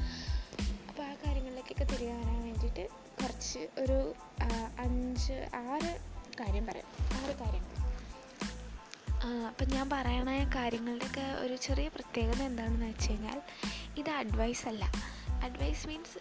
അപ്പോൾ 0.89 1.03
ആ 1.03 1.13
കാര്യങ്ങളിലേക്കൊക്കെ 1.13 1.83
തിരികെ 1.83 2.13
വരാൻ 2.13 2.43
വേണ്ടിയിട്ട് 2.43 2.87
കുറച്ച് 3.21 3.59
ഒരു 3.79 4.13
അഞ്ച് 4.79 5.37
ആറ് 5.55 5.91
കാര്യം 6.41 6.65
പറയാം. 6.67 6.89
ആറ് 7.17 7.35
കാര്യങ്ങൾ 7.41 7.69
അപ്പം 9.47 9.67
ഞാൻ 9.69 9.89
പറയണ 9.89 10.29
കാര്യങ്ങളുടെയൊക്കെ 10.55 11.25
ഒരു 11.41 11.55
ചെറിയ 11.55 11.87
പ്രത്യേകത 11.87 12.41
എന്താണെന്ന് 12.43 12.85
വെച്ച് 12.85 13.09
കഴിഞ്ഞാൽ 13.09 13.39
ഇത് 13.97 14.09
അഡ്വൈസ് 14.09 14.67
അല്ല. 14.67 14.85
അഡ്വൈസ് 15.43 15.87
മീൻസ് 15.87 16.17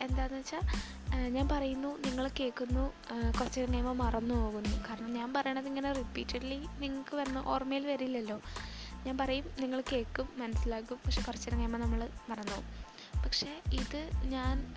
എന്താണെന്ന് 0.00 0.38
വെച്ചാൽ 0.38 0.62
ഞാൻ 1.28 1.46
പറയുന്നു 1.48 1.90
നിങ്ങൾ 2.06 2.24
കേൾക്കുന്നു 2.40 2.84
കുറച്ച് 3.38 3.60
കഴിയുമ്പോൾ 3.60 3.96
മറന്നു 4.02 4.34
പോകുന്നു. 4.34 4.74
കാരണം 4.88 5.10
ഞാൻ 5.14 5.34
പറയണത് 5.34 5.66
ഇങ്ങനെ 5.66 5.92
റിപ്പീറ്റഡ്ലി 5.92 6.58
നിങ്ങൾക്ക് 6.78 7.16
വന്ന 7.16 7.38
ഓർമ്മയിൽ 7.46 7.86
വരില്ലല്ലോ. 7.86 8.38
ഞാൻ 9.06 9.18
പറയും 9.18 9.46
നിങ്ങൾ 9.60 9.80
കേൾക്കും 9.92 10.28
മനസ്സിലാക്കും. 10.36 10.98
പക്ഷെ 11.06 11.22
കുറച്ച് 11.22 11.50
കഴിയുമ്പോൾ 11.52 11.78
നമ്മൾ 11.78 12.08
മറന്നു 12.30 12.52
പോകും. 12.52 12.68
പക്ഷേ 13.24 13.62
ഇത് 13.72 14.10
ഞാൻ 14.24 14.74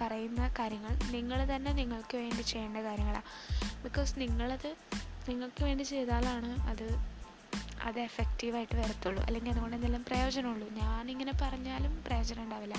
പറയുന്ന 0.00 0.54
കാര്യങ്ങൾ 0.58 0.98
നിങ്ങൾ 1.10 1.54
തന്നെ 1.54 1.72
നിങ്ങൾക്ക് 1.72 2.16
വേണ്ടി 2.16 2.42
ചെയ്യേണ്ട 2.42 2.76
കാര്യങ്ങളാണ് 2.76 3.28
ബിക്കോസ് 3.84 4.20
നിങ്ങളത് 4.20 4.76
നിങ്ങൾക്ക് 5.28 5.64
വേണ്ടി 5.64 5.84
ചെയ്താലാണ് 5.84 6.50
അത് 6.68 6.86
അത് 7.82 8.00
എഫക്റ്റീവായിട്ട് 8.00 8.76
വരത്തുള്ളൂ. 8.76 9.24
അല്ലെങ്കിൽ 9.24 9.50
അതുകൊണ്ട് 9.50 9.76
എന്തെങ്കിലും 9.76 10.04
പ്രയോജനമുള്ളൂ. 10.04 10.68
ഞാനിങ്ങനെ 10.68 11.32
പറഞ്ഞാലും 11.42 12.04
പ്രയോജനം 12.06 12.42
ഉണ്ടാവില്ല. 12.42 12.74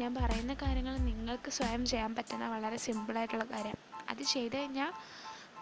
ഞാൻ 0.00 0.14
പറയുന്ന 0.14 0.54
കാര്യങ്ങൾ 0.54 0.96
നിങ്ങൾക്ക് 0.96 1.50
സ്വയം 1.50 1.86
ചെയ്യാൻ 1.86 2.14
പറ്റുന്ന 2.14 2.48
വളരെ 2.48 2.76
സിമ്പിളായിട്ടുള്ള 2.76 3.44
കാര്യം. 3.44 3.76
അത് 4.08 4.22
ചെയ്ത് 4.22 4.56
കഴിഞ്ഞാൽ 4.56 4.92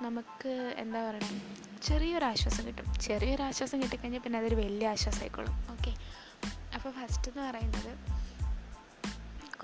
നമുക്ക് 0.02 0.74
എന്താ 0.78 1.10
പറയുക 1.10 1.82
ചെറിയൊരു 1.82 2.24
ആശ്വാസം 2.24 2.66
കിട്ടും. 2.66 2.94
ചെറിയൊരു 3.00 3.42
ആശ്വാസം 3.42 3.82
കിട്ടിക്കഴിഞ്ഞാൽ 3.82 4.20
പിന്നെ 4.20 4.38
അതൊരു 4.38 4.54
വലിയ 4.54 4.88
ആശ്വാസമായിക്കോളും 4.88 5.54
ഓക്കെ 5.72 5.92
അപ്പോൾ 6.74 6.90
ഫസ്റ്റ് 6.90 7.30
എന്ന് 7.30 7.42
പറയുന്നത് 7.42 7.92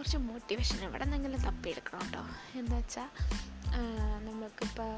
കുറച്ച് 0.03 0.17
മോട്ടിവേഷൻ 0.17 0.85
എവിടെ 0.85 1.05
നിന്നെങ്കിലും 1.05 1.41
തപ്പിയെടുക്കണം 1.41 2.01
കേട്ടോ 2.01 2.23
എന്താ 2.59 2.77
വെച്ചാൽ 2.77 3.09
നമുക്കിപ്പോൾ 4.25 4.89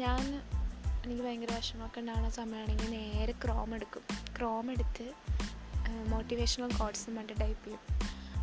ഞാൻ 0.00 0.24
എനിക്ക് 1.04 1.22
ഭയങ്കര 1.22 1.52
വിഷമമൊക്കെ 1.56 2.00
ഉണ്ടാകുന്ന 2.00 2.30
സമയമാണെങ്കിൽ 2.30 2.90
നേരെ 2.90 3.34
ക്രോം 3.44 3.74
എടുക്കും. 3.74 4.02
ക്രോം 4.38 4.70
എടുത്ത് 4.70 5.06
മോട്ടിവേഷണൽ 6.08 6.72
കോഡ്സ് 6.78 7.10
മറ്റേ 7.10 7.34
ടൈപ്പ് 7.40 7.64
ചെയ്യും. 7.66 7.80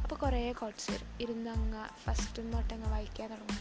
അപ്പോൾ 0.01 0.15
കുറേ 0.15 0.51
കോഡ്സ് 0.51 0.92
വരും. 0.92 1.10
ഇരുന്ന് 1.22 1.50
അങ്ങ് 1.50 1.86
ഫസ്റ്റ് 2.04 2.44
തൊട്ടങ്ങ് 2.54 2.89
വായിക്കാൻ 2.92 3.30
തുടങ്ങും. 3.30 3.60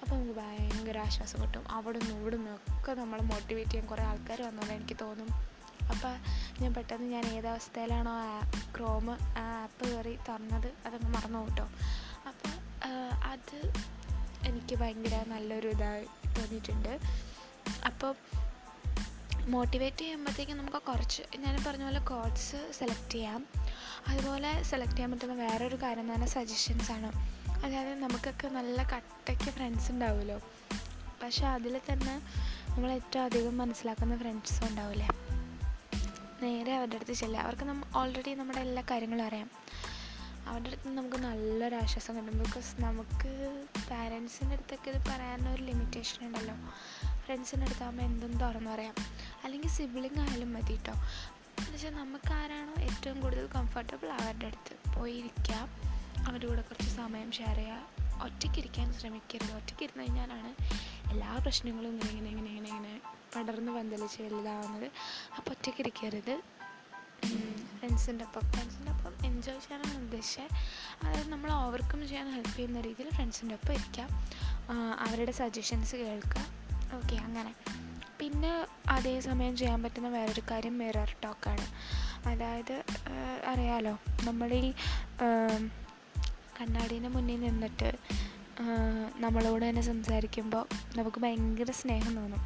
അപ്പോൾ 0.00 0.14
നമുക്ക് 0.14 0.40
ഭയങ്കര 0.40 0.98
ആശ്വാസം 0.98 1.42
കിട്ടും. 1.42 1.70
അവിടെ 1.70 1.98
നിന്ന് 1.98 2.20
ഇവിടെ 2.20 2.36
നിന്നൊക്കെ 2.36 2.92
നമ്മൾ 2.92 3.20
മോട്ടിവേറ്റ് 3.32 3.70
ചെയ്യാൻ 3.70 3.88
കുറേ 3.88 4.02
ആൾക്കാർ 4.02 4.42
വന്നോണ്ട് 4.42 4.74
എനിക്ക് 4.74 4.96
തോന്നും 5.00 5.28
അപ്പോൾ 5.90 6.14
ഞാൻ 6.62 6.74
പെട്ടെന്ന് 6.74 7.08
ഞാൻ 7.12 7.26
ഏതവസ്ഥയിലാണോ 7.26 8.12
ആ 8.12 8.50
ക്രോം 8.76 9.10
ആ 9.10 9.16
ആപ്പ് 9.62 9.90
കയറി 9.90 10.18
തുറന്നത് 10.28 10.72
അതങ്ങ് 10.86 11.10
മറന്നു 11.14 11.38
കേട്ടോ 11.38 11.68
അപ്പോൾ 12.28 12.52
അത് 13.24 13.72
എനിക്ക് 14.46 14.74
ഭയങ്കര 14.78 15.24
നല്ലൊരു 15.26 15.68
ഇതായി 15.68 16.04
തോന്നിയിട്ടുണ്ട്. 16.04 16.98
അപ്പോൾ 17.86 18.14
മോട്ടിവേറ്റ് 19.46 19.96
ചെയ്യുമ്പോഴത്തേക്കും 19.96 20.58
നമുക്ക് 20.58 20.76
കുറച്ച് 20.76 21.22
ഞാൻ 21.38 21.64
പറഞ്ഞ 21.66 21.84
പോലെ 21.84 22.00
കോഡ്സ് 22.00 22.72
സെലക്ട് 22.78 23.10
ചെയ്യാം. 23.12 23.46
അതുപോലെ 24.08 24.62
സെലക്ട് 24.62 24.92
ചെയ്യാൻ 24.92 25.10
പറ്റുന്ന 25.10 25.34
വേറൊരു 25.34 25.76
കാര്യം 25.76 26.00
എന്ന് 26.00 26.12
പറഞ്ഞാൽ 26.12 26.28
സജഷൻസ് 26.28 26.92
ആണ്. 26.92 27.10
അതായത് 27.64 27.98
നമുക്കൊക്കെ 27.98 28.48
നല്ല 28.48 28.82
കട്ടയ്ക്ക് 28.82 29.50
ഫ്രണ്ട്സ് 29.50 29.92
ഉണ്ടാവുമല്ലോ. 29.92 30.40
പക്ഷേ 31.22 31.46
അതിൽ 31.46 31.80
തന്നെ 31.92 32.16
നമ്മൾ 32.68 32.90
ഏറ്റവും 32.90 33.24
അധികം 33.24 33.58
മനസ്സിലാക്കുന്ന 33.58 34.16
ഫ്രണ്ട്സും 34.16 34.68
ഉണ്ടാവില്ലേ? 34.68 35.08
നേരെ 36.42 36.76
അവരുടെ 36.76 36.96
അടുത്ത് 36.96 37.12
ചെല്ലുക. 37.12 37.40
അവർക്ക് 37.40 37.64
നമ്മൾ 37.64 37.98
ഓൾറെഡി 37.98 38.34
നമ്മുടെ 38.34 38.60
എല്ലാ 38.60 38.82
കാര്യങ്ങളും 38.90 39.24
അറിയാം. 39.24 39.50
അവരുടെ 40.46 40.68
അടുത്ത് 40.68 40.88
നമുക്ക് 40.88 41.16
നല്ലൊരു 41.16 41.74
ആശ്വാസം 41.74 42.16
കിട്ടും. 42.16 42.38
ബിക്കോസ് 42.38 42.82
നമുക്ക് 42.82 43.64
പാരൻസിന്റെ 43.90 44.54
അടുത്തൊക്കെ 44.54 44.90
ഇത് 44.90 45.04
പറയാനൊരു 45.08 45.62
ലിമിറ്റേഷൻ 45.62 46.26
ഉണ്ടല്ലോ. 46.26 46.54
ഫ്രണ്ട്സിന്റെ 47.18 47.66
അടുത്താകുമ്പോൾ 47.66 48.02
എന്തും 48.02 48.32
തുറന്നു 48.32 48.70
പറയാം. 48.70 48.94
അല്ലെങ്കിൽ 49.44 49.68
സിബ്ലിംഗ് 49.68 50.20
ആയാലും 50.20 50.52
മതി 50.52 50.72
കേട്ടോ 50.72 50.92
പക്ഷേ 51.72 51.90
നമുക്ക് 51.90 52.82
ഏറ്റവും 52.82 53.20
കൂടുതൽ 53.20 53.46
കംഫർട്ടബിൾ 53.46 54.08
അവരുടെ 54.08 54.46
അടുത്ത് 54.46 54.96
പോയിരിക്കാം. 54.96 55.68
അവരുടെ 56.26 56.46
കൂടെ 56.46 56.62
കുറച്ച് 56.62 56.96
സമയം 56.96 57.32
ഷെയർ 57.32 57.56
ചെയ്യുക. 57.56 58.05
ഒറ്റയ്ക്കിരിക്കാൻ 58.24 58.92
ശ്രമിക്കരുത്. 58.92 59.52
ഒറ്റയ്ക്കിരുന്ന് 59.56 60.02
കഴിഞ്ഞാലാണ് 60.02 60.50
എല്ലാ 61.10 61.36
പ്രശ്നങ്ങളും 61.36 61.88
ഇങ്ങനെ 61.88 62.10
ഇങ്ങനെ 62.10 62.30
ഇങ്ങനെ 62.30 62.50
ഇങ്ങനെ 62.50 62.68
ഇങ്ങനെ 62.68 63.00
പടർന്ന് 63.36 63.72
പന്തലിച്ച് 63.72 64.22
വലുതാവുന്നത്. 64.22 64.90
അപ്പോൾ 65.36 65.50
ഒറ്റയ്ക്കിരിക്കരുത്. 65.50 66.34
ഫ്രണ്ട്സിന്റെ 67.78 68.24
ഒപ്പം. 68.24 68.40
ഫ്രണ്ട്സിന്റെ 68.40 68.92
ഒപ്പം 68.92 69.26
എൻജോയ് 69.26 69.60
ചെയ്യാനാണ് 69.60 69.98
ഉദ്ദേശിച്ചത് 70.04 70.44
അതായത് 71.06 71.28
നമ്മൾ 71.28 71.52
ഓവർകം 71.52 72.08
ചെയ്യാൻ 72.08 72.30
ഹെൽപ്പ് 72.30 72.56
ചെയ്യുന്ന 72.56 72.80
രീതിയിൽ 72.80 73.10
ഫ്രണ്ട്സിന്റെ 73.10 73.54
ഒപ്പം 73.54 73.74
ഇരിക്കാം. 73.74 74.08
അവരുടെ 75.00 75.32
സജഷൻസ് 75.32 75.96
കേൾക്കുക 75.96 76.46
ഓക്കെ 76.96 77.16
അങ്ങനെ. 77.16 77.54
പിന്നെ 78.20 78.66
അതേ 78.90 79.20
സമയം 79.20 79.56
ചെയ്യാൻ 79.56 79.82
പറ്റുന്ന 79.82 80.08
വേറൊരു 80.08 80.42
കാര്യം 80.50 80.78
മിറർ 80.78 81.16
ടോക്കാണ് 81.24 81.66
അതായത് 82.28 82.84
അറിയാലോ 83.46 83.92
നമ്മൾ 84.24 84.52
ഈ 84.52 84.72
കണ്ണാടീന്റെ 86.60 87.08
മുന്നിൽ 87.08 87.40
നിന്നിട്ട് 87.40 87.90
നമ്മളോട് 89.16 89.64
തന്നെ 89.68 89.82
സംസാരിക്കുമ്പോൾ 89.82 90.64
നമുക്ക് 90.98 91.18
ഭയങ്കര 91.20 91.70
സ്നേഹം 91.70 92.12
തോന്നും. 92.16 92.42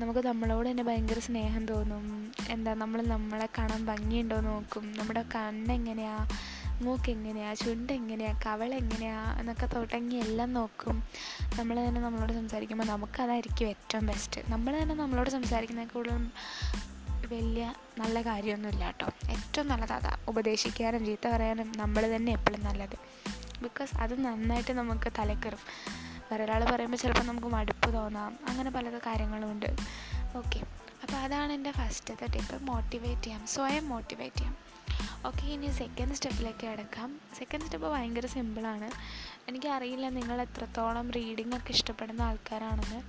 നമുക്ക് 0.00 0.20
നമ്മളോട് 0.26 0.66
തന്നെ 0.70 0.82
ഭയങ്കര 0.82 1.18
സ്നേഹം 1.18 1.66
തോന്നും. 1.66 2.04
എന്താ 2.48 2.74
നമ്മൾ 2.74 3.02
നമ്മളെ 3.02 3.48
കാണാൻ 3.58 3.86
ഭംഗിയുണ്ടോ 3.86 4.40
നോക്കും. 4.40 4.92
നമ്മുടെ 4.98 5.24
കണ്ണെങ്ങനെയാ? 5.34 6.16
മൂക്ക് 6.82 7.10
എങ്ങനെയാ 7.10 7.54
ചുണ്ട് 7.54 7.92
എങ്ങനെയാ 7.92 8.32
എന്നൊക്കെ 9.40 9.66
തുടങ്ങി 9.66 10.16
എല്ലാം 10.16 10.52
നോക്കും. 10.52 10.96
നമ്മൾ 11.58 11.74
തന്നെ 11.88 12.00
നമ്മളോട് 12.00 12.32
സംസാരിക്കുമ്പോൾ 12.32 12.84
നമുക്കതായിരിക്കും 12.84 13.66
ഏറ്റവും 13.66 14.06
ബെസ്റ്റ് 14.06 14.40
നമ്മൾ 14.48 14.72
തന്നെ 14.82 14.94
നമ്മളോട് 14.94 15.30
സംസാരിക്കുന്ന 15.30 15.84
കൂടുതലും 15.84 16.24
വലിയ 17.34 17.74
നല്ല 17.98 18.22
കാര്യമൊന്നുമില്ല 18.22 18.84
കേട്ടോ. 18.84 19.06
ഏറ്റവും 19.30 19.68
നല്ലത് 19.68 19.92
അതാ. 19.92 20.16
ഉപദേശിക്കാനും 20.28 21.06
ചീത്ത 21.06 21.28
പറയാനും 21.28 21.72
നമ്മൾ 21.76 22.16
തന്നെ 22.16 22.32
എപ്പോഴും 22.32 22.64
നല്ലത്. 22.64 22.96
ബിക്കോസ് 23.62 23.94
അത് 23.96 24.14
നന്നായിട്ട് 24.24 24.72
നമുക്ക് 24.72 25.12
തലക്കറും. 25.18 25.62
വേറെ 26.30 26.44
ഒരാൾ 26.44 26.64
പറയുമ്പോൾ 26.64 26.96
ചിലപ്പോൾ 26.96 27.24
നമുക്ക് 27.24 27.48
മടുപ്പ് 27.48 27.94
തോന്നാം. 27.94 28.38
അങ്ങനെ 28.48 28.70
പല 28.70 28.98
കാര്യങ്ങളുമുണ്ട് 29.06 29.66
ഓക്കെ 30.36 30.60
അപ്പോൾ 31.02 31.16
അതാണ് 31.16 31.52
എന്റെ 31.52 31.70
ഫസ്റ്റത്തെ 31.70 32.26
ടിപ്പ് 32.26 32.62
മോട്ടിവേറ്റ് 32.62 33.22
ചെയ്യാം. 33.22 33.46
സ്വയം 33.46 33.88
മോട്ടിവേറ്റ് 33.88 34.36
ചെയ്യാം. 34.36 34.56
ഓക്കെ 35.26 35.46
ഇനി 35.46 35.70
സെക്കൻഡ് 35.72 36.14
സ്റ്റെപ്പിലേക്ക് 36.14 36.66
കിടക്കാം. 36.66 37.20
സെക്കൻഡ് 37.38 37.62
സ്റ്റെപ്പ് 37.62 37.88
ഭയങ്കര 37.88 38.26
സിമ്പിളാണ് 38.26 38.88
എനിക്കറിയില്ല 39.48 40.08
നിങ്ങൾ 40.08 40.42
എത്രത്തോളം 40.42 41.10
റീഡിംഗ് 41.10 41.56
ഒക്കെ 41.56 41.70
ഇഷ്ടപ്പെടുന്ന 41.70 42.22
ആൾക്കാരാണെന്ന്. 42.22 43.00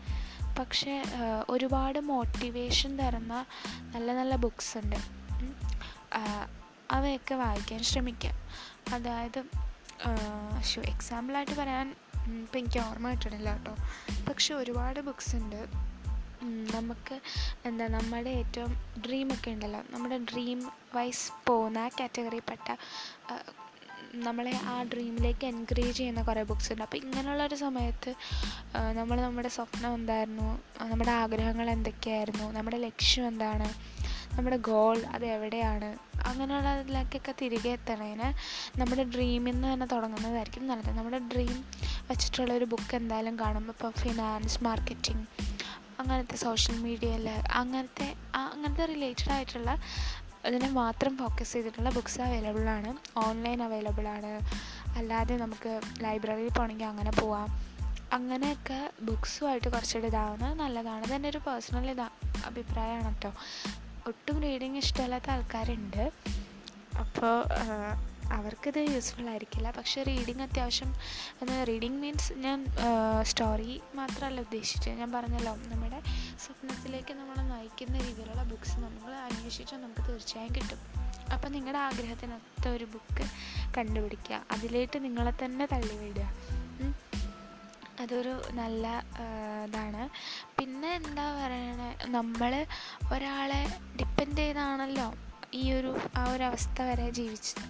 പക്ഷേ 0.59 1.03
ഒരുപാട് 1.49 1.99
മോട്ടിവേഷൻ 1.99 2.99
തരുന്ന 2.99 3.45
നല്ല 3.95 4.13
നല്ല 4.13 4.35
ബുക്സ് 4.35 4.77
ഉണ്ട്. 4.77 4.99
അവയൊക്കെ 6.91 7.35
വായിക്കാൻ 7.35 7.83
ശ്രമിക്കുക 7.83 8.31
അതായത് 8.93 9.39
ഷോ 10.63 10.81
എക്സാമ്പിളായിട്ട് 10.81 11.55
പറയാൻ 11.55 11.87
ഇപ്പം 12.25 12.59
എനിക്ക് 12.59 12.79
ഓർമ്മ 12.79 13.09
കിട്ടണില്ല 13.11 13.51
കേട്ടോ. 13.53 13.75
പക്ഷെ 14.29 14.53
ഒരുപാട് 14.53 14.99
ബുക്സ് 14.99 15.35
ഉണ്ട്. 15.35 15.61
നമുക്ക് 16.75 17.15
എന്താ 17.65 17.87
നമ്മുടെ 17.87 18.29
ഏറ്റവും 18.29 18.71
ഡ്രീമൊക്കെ 19.07 19.51
ഉണ്ടല്ലോ. 19.51 19.81
നമ്മുടെ 19.89 20.17
ഡ്രീം 20.17 20.59
വൈസ് 20.95 21.31
പോകുന്ന 21.47 21.77
ആ 21.77 21.89
കാറ്റഗറിയിൽപ്പെട്ട 21.99 22.69
നമ്മളെ 24.15 24.59
ആ 24.63 24.83
ഡ്രീമിലേക്ക് 24.83 25.45
എൻകറേജ് 25.47 25.97
ചെയ്യുന്ന 25.97 26.21
കുറേ 26.21 26.43
ബുക്സ് 26.43 26.71
ഉണ്ട്. 26.71 26.83
അപ്പോൾ 26.83 26.97
ഇങ്ങനെയുള്ളൊരു 26.97 27.55
സമയത്ത് 27.55 28.13
നമ്മൾ 28.93 29.21
നമ്മുടെ 29.21 29.47
സ്വപ്നം 29.47 29.93
എന്തായിരുന്നു? 29.93 30.61
നമ്മുടെ 30.81 31.11
ആഗ്രഹങ്ങൾ 31.11 31.69
എന്തൊക്കെയായിരുന്നു? 31.69 32.51
നമ്മുടെ 32.51 32.77
ലക്ഷ്യം 32.77 33.27
എന്താണ്? 33.27 33.69
നമ്മുടെ 34.35 34.57
ഗോൾ 34.57 34.99
അത് 35.05 35.25
എവിടെയാണ്? 35.25 35.97
അങ്ങനെയുള്ളതിലേക്കൊക്കെ 36.23 37.33
തിരികെ 37.41 37.69
എത്തണതിന് 37.69 38.29
നമ്മുടെ 38.79 39.03
ഡ്രീമിൽ 39.03 39.51
നിന്ന് 39.51 39.73
തന്നെ 39.73 39.85
തുടങ്ങുന്നതായിരിക്കും 39.85 40.67
നല്ലത്. 40.67 40.97
നമ്മുടെ 40.97 41.19
ഡ്രീം 41.19 41.65
വെച്ചിട്ടുള്ള 42.09 42.53
ഒരു 42.53 42.65
ബുക്ക് 42.65 42.95
എന്തായാലും 42.95 43.39
കാണും. 43.39 43.67
ഇപ്പോൾ 43.67 43.91
ഫിനാൻസ് 43.99 44.63
മാർക്കറ്റിംഗ് 44.63 45.25
അങ്ങനത്തെ 45.99 46.35
സോഷ്യൽ 46.35 46.79
മീഡിയയിൽ 46.79 47.29
അങ്ങനത്തെ 47.29 48.15
അങ്ങനത്തെ 48.35 48.85
റിലേറ്റഡ് 48.85 49.31
ആയിട്ടുള്ള 49.31 49.81
അതിനെ 50.45 50.69
മാത്രം 50.69 51.17
ഫോക്കസ് 51.17 51.53
ചെയ്തിട്ടുള്ള 51.53 51.89
ബുക്ക്സ് 51.89 52.21
അവൈലബിൾ 52.21 52.69
ആണ്. 52.69 52.93
ഓൺലൈൻ 53.17 53.63
അവൈലബിൾ 53.63 54.07
ആണ്. 54.07 54.39
അല്ലാതെ 54.97 55.37
നമുക്ക് 55.37 55.81
ലൈബ്രറിയിൽ 55.99 56.49
പോകണമെങ്കിൽ 56.49 56.85
അങ്ങനെ 56.85 57.11
പോവാം. 57.11 57.73
അങ്ങനെയൊക്കെ 58.13 58.91
ബുക്സുമായിട്ട് 59.01 59.67
കുറച്ചുകൂടി 59.67 60.07
ഇതാവുന്നത് 60.07 60.59
നല്ലതാണ്. 60.59 61.05
ഇതെന്റെ 61.05 61.29
ഒരു 61.29 61.37
പേഴ്സണൽ 61.37 61.91
ഇതാ 61.91 62.09
അഭിപ്രായമാണ് 62.45 63.15
കേട്ടോ. 63.15 63.33
ഒട്ടും 64.07 64.41
റീഡിങ് 64.41 64.77
ഇഷ്ടമല്ലാത്ത 64.77 65.29
ആൾക്കാരുണ്ട്. 65.29 66.11
അപ്പോൾ 66.99 67.43
അവർക്കിത് 68.33 68.79
യൂസ്ഫുൾ 68.79 69.29
ആയിരിക്കില്ല. 69.29 69.71
പക്ഷേ 69.71 70.03
റീഡിങ് 70.03 70.41
അത്യാവശ്യം 70.41 70.93
റീഡിങ് 71.63 72.01
മീൻസ് 72.01 72.33
ഞാൻ 72.33 72.65
സ്റ്റോറി 73.21 73.81
മാത്രമല്ല 73.95 74.41
ഉദ്ദേശിച്ചത്. 74.41 74.93
ഞാൻ 74.93 75.11
പറഞ്ഞല്ലോ 75.11 75.55
നമ്മുടെ 75.55 76.01
സ്വപ്നത്തിലേക്ക് 76.43 77.13
നമ്മളെ 77.13 77.41
നയിക്കുന്ന 77.41 77.97
രീതിയിലുള്ള 77.97 78.43
ബുക്സ് 78.43 78.79
നമ്മൾ 78.79 79.13
അന്വേഷിച്ചാൽ 79.13 79.81
നമുക്ക് 79.81 80.09
തീർച്ചയായും 80.09 80.55
കിട്ടും. 80.55 80.77
അപ്പം 81.33 81.51
നിങ്ങളുടെ 81.51 81.79
ആഗ്രഹത്തിനൊത്ത 81.79 82.67
ഒരു 82.67 82.85
ബുക്ക് 82.85 83.25
കണ്ടുപിടിക്കുക. 83.77 84.41
അതിലേക്ക് 84.51 85.03
നിങ്ങളെ 85.03 85.33
തന്നെ 85.45 85.65
തള്ളിവിടുക. 85.65 86.33
അതൊരു 87.99 88.41
നല്ല 88.51 89.03
ഇതാണ്. 89.65 90.09
പിന്നെ 90.59 90.93
എന്താ 90.93 91.45
പറയണേ? 91.45 91.97
നമ്മൾ 92.05 92.65
ഒരാളെ 93.13 93.79
ഡിപ്പെൻഡ് 93.99 94.37
ചെയ്താണല്ലോ 94.37 95.13
ഈ 95.53 95.73
ഒരു 95.73 95.97
ആ 96.17 96.31
ഒരു 96.31 96.43
അവസ്ഥ 96.43 96.81
വരെ 96.81 97.09
ജീവിച്ചത് 97.09 97.63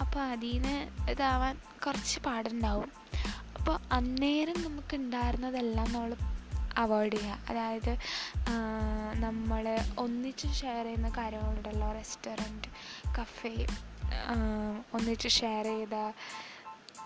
അപ്പോൾ 0.00 0.20
അതിൽ 0.20 0.52
നിന്ന് 0.52 1.10
ഇതാവാൻ 1.10 1.60
കുറച്ച് 1.86 2.20
പാടുണ്ടാവും. 2.20 2.92
അപ്പോൾ 3.58 3.78
അന്നേരം 3.92 4.64
നമുക്ക് 4.64 4.96
ഉണ്ടായിരുന്നതെല്ലാം 4.96 5.92
നമ്മൾ 5.92 6.16
അവോയ്ഡ് 6.80 7.16
ചെയ്യുക. 7.16 7.38
അതായത് 7.48 7.92
നമ്മൾ 9.24 9.64
ഒന്നിച്ച് 9.98 10.48
ഷെയർ 10.60 10.84
ചെയ്യുന്ന 10.84 11.08
കാര്യങ്ങളുണ്ടല്ലോ 11.16 11.88
റെസ്റ്റോറന്റ് 11.92 12.70
കഫേ 13.16 13.54
ഒന്നിച്ച് 14.92 15.28
ഷെയർ 15.38 15.66
ചെയ്ത 15.70 15.96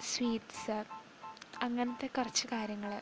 സ്വീറ്റ്സ് 0.05 0.77
അങ്ങനത്തെ 1.63 2.07
കുറച്ച് 2.09 2.47
കാര്യങ്ങൾ 2.49 2.93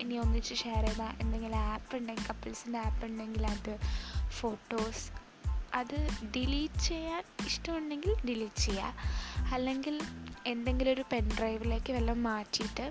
ഇനി 0.00 0.14
ഒന്നിച്ച് 0.18 0.54
ഷെയർ 0.54 0.84
ചെയ്ത 0.86 1.04
എന്തെങ്കിലും 1.20 1.58
ആപ്പ് 1.68 1.96
ഉണ്ടെങ്കിൽ 1.96 2.26
കപ്പിൾസിന്റെ 2.28 2.78
ആപ്പ് 2.80 3.04
ഉണ്ടെങ്കിൽ 3.06 3.46
അത് 3.46 3.72
ഫോട്ടോസ് 4.38 5.04
അത് 5.74 5.96
ഡിലീറ്റ് 6.34 6.82
ചെയ്യാൻ 6.84 7.22
ഇഷ്ടമുണ്ടെങ്കിൽ 7.46 8.12
ഡിലീറ്റ് 8.28 8.62
ചെയ്യുക. 8.62 8.92
അല്ലെങ്കിൽ 9.52 9.96
എന്തെങ്കിലും 10.46 10.92
ഒരു 10.92 11.04
പെൻ 11.12 11.24
ഡ്രൈവിലേക്ക് 11.38 11.92
വല്ലതും 11.92 12.22
മാറ്റിയിട്ട് 12.22 12.86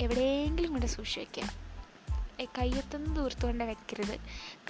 എവിടെയെങ്കിലും 0.00 0.70
കൊണ്ട് 0.72 0.88
ഏ, 1.38 1.46
കയ്യെത്തുന്ന 2.44 3.14
ദൂരത്ത് 3.14 3.42
കൊണ്ട് 3.42 3.64
വെക്കരുത്. 3.64 4.16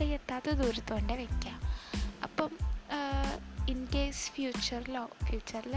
കയ്യെത്താത്ത 0.00 0.50
ദൂരത്ത് 0.50 0.92
കൊണ്ട് 0.92 1.12
വെക്കുക 1.12 1.52
അപ്പം 2.22 2.50
ഇൻ 3.68 3.88
കേസ് 3.94 4.30
ഫ്യൂച്ചറിലോ 4.32 5.10
ഫ്യൂച്ചറിൽ 5.24 5.74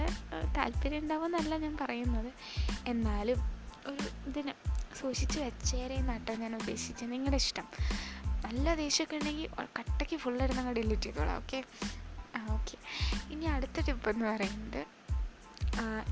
താല്പര്യം 0.58 1.00
ഉണ്ടാവുമെന്നല്ല 1.00 1.58
ഞാൻ 1.58 1.78
പറയുന്നത്. 1.82 2.32
എന്നാലും 2.88 3.40
ഒരു 3.88 4.30
ഇതിന് 4.30 4.54
സൂക്ഷിച്ച് 4.96 5.40
വെച്ചേരെ 5.40 6.02
നട്ടോ 6.02 6.34
ഞാൻ 6.34 6.56
ഉദ്ദേശിച്ചത് 6.56 7.12
നിങ്ങളുടെ 7.12 7.36
ഇഷ്ടം. 7.36 7.68
നല്ല 8.46 8.76
ദേഷ്യമൊക്കെ 8.76 9.16
ഉണ്ടെങ്കിൽ 9.16 9.50
കട്ടയ്ക്ക് 9.80 10.18
ഫുള്ളായിരുന്നു 10.18 10.62
അങ്ങ് 10.62 10.76
ഡിലീറ്റ് 10.76 11.02
ചെയ്തോളാം 11.02 11.38
ഓക്കെ 11.38 11.64
ആ 12.36 12.46
ഓക്കെ 12.54 12.78
ഇനി 13.34 13.46
അടുത്ത 13.46 13.80
ടിപ്പ് 13.86 14.10
എന്ന് 14.10 14.26
പറയുന്നത് 14.26 14.99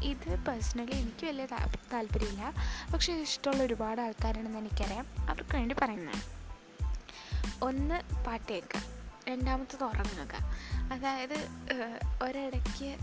ഇത് 0.04 0.36
പേഴ്സണലി 0.48 0.92
എനിക്ക് 0.92 1.26
വലിയ 1.28 1.46
താല്പര്യമില്ല. 1.94 2.54
പക്ഷേ 2.94 3.14
ഇഷ്ടമുള്ള 3.14 3.64
ഒരുപാട് 3.64 4.02
ആൾക്കാരുണ്ടെന്ന് 4.02 4.60
എനിക്കറിയാം. 4.60 5.08
അവർക്ക് 5.30 5.56
വേണ്ടി 5.56 5.76
പറയുന്നതാണ് 5.82 6.22
ഒന്ന് 7.64 8.24
പാട്ട് 8.26 8.54
കേൾക്കുക 8.54 8.82
രണ്ടാമത്തത് 9.30 9.84
ഉറങ്ങുക. 9.84 10.34
അതായത് 10.94 11.38
ഒരിടയ്ക്ക് 12.24 12.98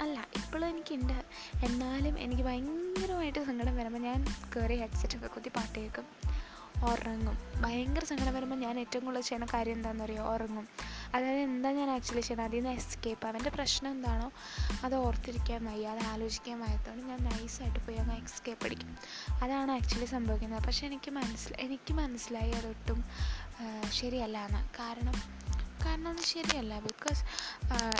അല്ല 0.00 0.26
ഇപ്പോഴും 0.36 0.68
എനിക്കുണ്ട്. 0.68 1.24
എന്നാലും 1.64 2.18
എനിക്ക് 2.18 2.42
ഭയങ്കരമായിട്ട് 2.42 3.46
സങ്കടം 3.46 3.76
വരുമ്പോൾ 3.76 3.98
ഞാൻ 3.98 4.24
കയറി 4.56 4.76
ഹെഡ്സെറ്റൊക്കെ 4.80 5.26
കുത്തി 5.26 5.48
പാട്ട് 5.48 5.78
കേൾക്കും 5.78 6.06
ഉറങ്ങും. 6.84 7.38
ഭയങ്കര 7.62 8.04
സങ്കടം 8.04 8.34
വരുമ്പോൾ 8.34 8.56
ഞാൻ 8.56 8.80
ഏറ്റവും 8.80 9.04
കൂടുതൽ 9.04 9.22
ചെയ്യുന്ന 9.22 9.46
കാര്യം 9.54 9.72
എന്താണെന്ന് 9.72 10.04
അറിയോ 10.04 10.22
ഉറങ്ങും. 10.34 10.68
അതായത് 11.16 11.42
എന്താ 11.48 11.70
ഞാൻ 11.78 11.90
ആക്ച്വലി 11.96 12.20
ചെയ്യുന്നത് 12.20 12.48
അതിൽ 12.48 12.62
നിന്ന് 12.64 12.72
എസ്കേപ്പ് 12.80 13.26
അവന്റെ 13.30 13.50
പ്രശ്നം 13.56 13.90
എന്താണോ 13.96 14.28
അത് 14.84 14.94
ഓർത്തിരിക്കാൻ 15.04 15.60
വയ്യ. 15.68 15.86
അത് 15.94 16.02
ആലോചിക്കാൻ 16.12 16.58
വയ്യാത്തതുകൊണ്ട് 16.64 17.06
ഞാൻ 17.12 17.20
നൈസായിട്ട് 17.28 17.80
പോയി 17.86 17.98
അങ്ങ് 18.02 18.16
എസ്കേപ്പ് 18.22 18.66
അടിക്കും. 18.66 18.90
അതാണ് 19.44 19.72
ആക്ച്വലി 19.78 20.08
സംഭവിക്കുന്നത്. 20.16 20.62
പക്ഷെ 20.66 20.84
എനിക്ക് 20.90 21.10
മനസ്സിലായി 21.20 21.66
എനിക്ക് 21.66 21.94
മനസ്സിലായി 22.02 22.52
അതൊട്ടും 22.60 23.00
ശരിയല്ല 23.98 24.38
എന്ന്. 24.48 24.62
കാരണം 24.80 25.16
കാരണം 25.84 26.10
അത് 26.10 26.22
ശരിയല്ല. 26.34 26.74
ബിക്കോസ് 26.86 27.22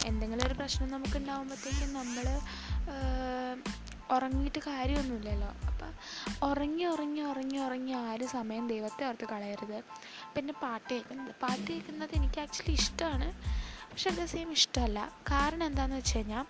എന്തെങ്കിലും 0.07 0.45
ഒരു 0.47 0.55
പ്രശ്നം 0.55 0.89
നമുക്ക് 0.91 1.17
ഉണ്ടാകുമ്പോഴത്തേക്കും 1.17 1.91
നമ്മൾ 1.95 2.27
ഉറങ്ങിയിട്ട് 4.15 4.61
കാര്യമൊന്നുമില്ലല്ലോ. 4.67 5.49
അപ്പം 5.69 5.93
ഉറങ്ങി 6.49 6.85
ഉറങ്ങി 6.85 7.21
ഉറങ്ങി 7.21 7.59
ഉറങ്ങി 7.59 7.93
ആരും 7.93 8.29
സമയം 8.29 8.65
ദൈവത്തെ 8.73 9.03
ഓർത്ത് 9.09 9.27
കളയരുത്. 9.33 9.79
പിന്നെ 10.37 10.55
പാട്ട് 10.63 10.89
കേൾക്കുന്നത്. 10.93 11.33
പാട്ട് 11.43 11.67
കേൾക്കുന്നത് 11.71 12.13
എനിക്ക് 12.19 12.39
ആക്ച്വലി 12.45 12.75
ഇഷ്ടമാണ്. 12.81 13.29
പക്ഷെ 13.91 14.09
അറ്റ് 14.11 14.27
സെയിം 14.33 14.49
ഇഷ്ടമല്ല. 14.59 15.01
കാരണം 15.31 15.65
എന്താണെന്ന് 15.71 15.99
വെച്ച് 16.01 16.17
കഴിഞ്ഞാൽ 16.17 16.45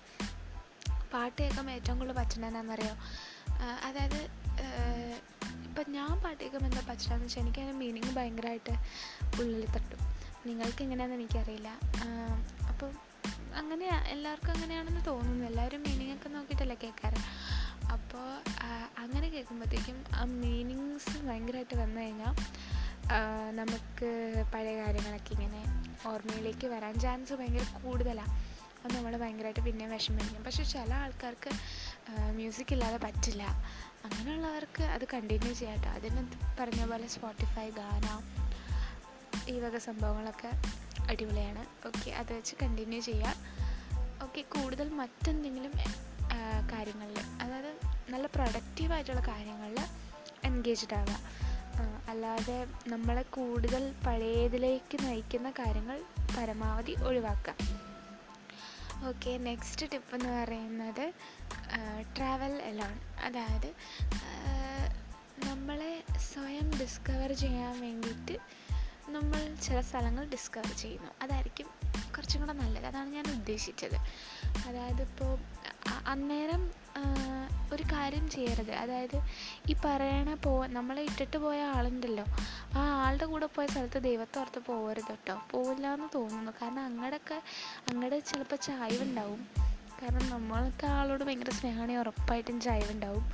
പാട്ട് 1.13 1.37
കേൾക്കുമ്പോൾ 1.43 1.73
ഏറ്റവും 1.77 1.97
കൂടുതൽ 1.99 2.17
പറ്റുന്നത് 2.21 2.49
എന്താണെന്നറിയോ 2.51 2.95
അതായത് 3.89 4.21
ഇപ്പം 5.67 5.87
ഞാൻ 5.97 6.13
പാട്ട് 6.25 6.41
കേൾക്കുമ്പോൾ 6.43 6.71
എന്താ 6.71 6.83
പറ്റുന്നതെന്ന് 6.89 7.27
വെച്ചാൽ 7.27 7.43
എനിക്ക് 7.43 7.61
അതിന്റെ 7.63 7.79
മീനിങ് 7.83 8.13
ഭയങ്കരമായിട്ട് 8.19 8.75
ഉള്ളിൽ 9.41 9.65
തട്ടും. 9.77 10.01
നിങ്ങൾക്ക് 10.49 10.83
എങ്ങനെയാണെന്ന് 10.87 11.21
എനിക്കറിയില്ല. 11.21 11.69
അപ്പം 12.71 12.93
അങ്ങനെ 13.61 13.87
എല്ലാവർക്കും 14.15 14.53
അങ്ങനെയാണെന്ന് 14.55 15.03
തോന്നുന്നു. 15.11 15.45
എല്ലാവരും 15.51 15.81
മീനിങ് 15.87 16.15
ഒക്കെ 16.17 16.29
നോക്കിയിട്ടല്ലേ 16.37 16.77
കേൾക്കാറ്. 16.83 17.21
അപ്പോൾ 17.95 18.27
അങ്ങനെ 19.03 19.27
കേൾക്കുമ്പോഴത്തേക്കും 19.35 19.99
ആ 20.21 20.23
മീനിങ്സ് 20.43 21.15
ഭയങ്കരമായിട്ട് 21.27 21.77
വന്നു 21.83 21.99
കഴിഞ്ഞാൽ 22.01 22.35
നമുക്ക് 23.53 24.09
പഴയ 24.55 24.75
കാര്യങ്ങളൊക്കെ 24.83 25.33
ഇങ്ങനെ 25.33 25.63
ഓർമ്മയിലേക്ക് 26.09 26.67
വരാൻ 26.67 26.95
ചാൻസ് 27.01 27.35
ഭയങ്കര 27.35 27.65
കൂടുതലാണ് 27.85 28.35
അത് 28.85 28.95
നമ്മൾ 28.97 29.17
ഭയങ്കരമായിട്ട് 29.17 29.61
പിന്നെ 29.61 29.87
വിഷമിക്കും. 29.87 30.41
പക്ഷെ 30.45 30.65
ചില 30.65 30.95
ആൾക്കാർക്ക് 30.95 31.51
മ്യൂസിക് 32.33 32.73
ഇല്ലാതെ 32.73 32.99
പറ്റില്ല. 33.05 33.43
അങ്ങനെയുള്ളവർക്ക് 34.05 34.83
അത് 34.83 35.05
കണ്ടിന്യൂ 35.15 35.53
ചെയ്യാം 35.53 35.77
കേട്ടോ 35.77 35.91
അതിന് 35.99 36.23
പറഞ്ഞ 36.61 36.83
പോലെ 36.91 37.07
സ്പോട്ടിഫൈ 37.07 37.71
ഗാന 37.71 38.07
ഈ 39.51 39.61
വക 39.61 39.79
സംഭവങ്ങളൊക്കെ 39.79 40.51
അടിപൊളിയാണ്. 41.11 41.65
ഓക്കെ 41.87 42.11
അത് 42.11 42.33
വെച്ച് 42.33 42.55
കണ്ടിന്യൂ 42.63 43.01
ചെയ്യാം. 43.01 43.37
ഓക്കെ 44.23 44.41
കൂടുതൽ 44.55 44.89
മറ്റെന്തെങ്കിലും 44.89 45.73
കാര്യങ്ങളിൽ 46.73 47.19
അതായത് 47.43 47.73
നല്ല 48.13 48.27
പ്രൊഡക്റ്റീവായിട്ടുള്ള 48.27 49.21
കാര്യങ്ങളിൽ 49.21 49.81
എൻഗേജ്ഡ് 50.45 50.95
ആവുക 50.95 51.46
അല്ലാതെ 52.09 52.59
നമ്മളെ 52.89 53.23
കൂടുതൽ 53.23 53.95
പഴയതിലേക്ക് 54.07 54.97
നയിക്കുന്ന 55.05 55.51
കാര്യങ്ങൾ 55.51 55.99
പരമാവധി 56.37 56.95
ഒഴിവാക്കുക. 57.03 57.55
ഓക്കെ 59.09 59.37
നെക്സ്റ്റ് 59.39 59.87
ടിപ്പ് 59.93 60.15
എന്ന് 60.15 60.31
പറയുന്നത് 60.43 61.05
ട്രാവൽ 62.17 62.55
എലോൺ 62.71 62.95
അതായത് 63.25 63.71
നമ്മളെ 65.49 65.93
സ്വയം 66.33 66.71
ഡിസ്കവർ 66.81 67.33
ചെയ്യാൻ 67.33 67.81
വേണ്ടിയിട്ട് 67.81 68.37
നമ്മൾ 69.09 69.55
ചില 69.63 69.81
സ്ഥലങ്ങൾ 69.81 70.25
ഡിസ്കവർ 70.29 70.73
ചെയ്യുന്നു. 70.79 71.11
അതായിരിക്കും 71.23 71.67
കുറച്ചും 72.17 72.41
കൂടെ 72.41 72.53
നല്ലത്. 72.53 72.87
അതാണ് 72.87 73.11
ഞാൻ 73.11 73.25
ഉദ്ദേശിച്ചത്. 73.35 73.97
അതായത് 74.69 75.03
ഇപ്പോൾ 75.03 75.39
അന്നേരം 76.07 76.63
ഒരു 77.73 77.83
കാര്യം 77.83 78.31
ചെയ്യരുത്. 78.31 78.71
അതായത് 78.71 79.17
ഈ 79.71 79.77
പറയണ 79.85 80.35
പോ 80.35 80.67
നമ്മളെ 80.67 81.03
ഇട്ടിട്ട് 81.03 81.37
പോയ 81.37 81.61
ആളുണ്ടല്ലോ. 81.77 82.25
ആ 82.79 82.83
ആളുടെ 83.07 83.27
കൂടെ 83.27 83.47
പോയ 83.47 83.67
സ്ഥലത്ത് 83.67 84.03
ദൈവത്തെ 84.03 84.39
ഓർത്ത് 84.41 84.61
പോകരുത് 84.67 85.09
കേട്ടോ 85.11 85.43
പോവില്ല 85.51 85.95
എന്ന് 85.95 86.09
തോന്നുന്നു. 86.15 86.53
കാരണം 86.63 86.83
അങ്ങടൊക്കെ 86.85 87.43
അങ്ങടെ 87.89 88.19
ചിലപ്പോൾ 88.19 88.57
ചായവുണ്ടാവും. 88.57 89.49
കാരണം 90.03 90.31
നമ്മൾക്ക് 90.31 90.87
ആളോട് 90.87 91.25
ഭയങ്കര 91.25 91.51
സ്നേഹമാണെങ്കിൽ 91.51 92.01
ഉറപ്പായിട്ടും 92.01 92.61
ചായവുണ്ടാവും. 92.61 93.25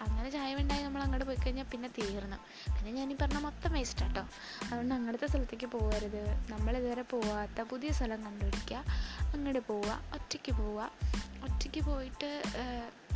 അങ്ങനെ 0.00 0.30
ചായവുണ്ടായി 0.30 0.82
നമ്മൾ 0.82 1.02
അങ്ങോട്ട് 1.02 1.26
പോയി 1.26 1.36
കഴിഞ്ഞാൽ 1.36 1.64
പിന്നെ 1.64 1.88
തീർന്നു. 1.88 2.36
പിന്നെ 2.66 2.90
ഞാൻ 2.92 3.12
ഈ 3.12 3.16
പറഞ്ഞ 3.16 3.38
മൊത്തം 3.38 3.72
വേസ്റ്റ് 3.72 4.04
കേട്ടോ 4.04 4.20
അതുകൊണ്ട് 4.64 4.94
അങ്ങനത്തെ 4.94 5.26
സ്ഥലത്തേക്ക് 5.26 5.66
പോകരുത്. 5.66 6.50
നമ്മൾ 6.50 6.76
ഇതുവരെ 6.76 7.02
പോവാത്ത 7.02 7.60
പുതിയ 7.60 7.92
സ്ഥലം 7.92 8.24
കണ്ടുപിടിക്കുക. 8.24 8.84
അങ്ങോട്ട് 9.34 9.58
പോവുക 9.68 10.02
ഒറ്റയ്ക്ക് 10.12 10.52
പോവുക. 10.52 10.90
ഒറ്റയ്ക്ക് 11.42 11.80
പോയിട്ട് 11.86 12.42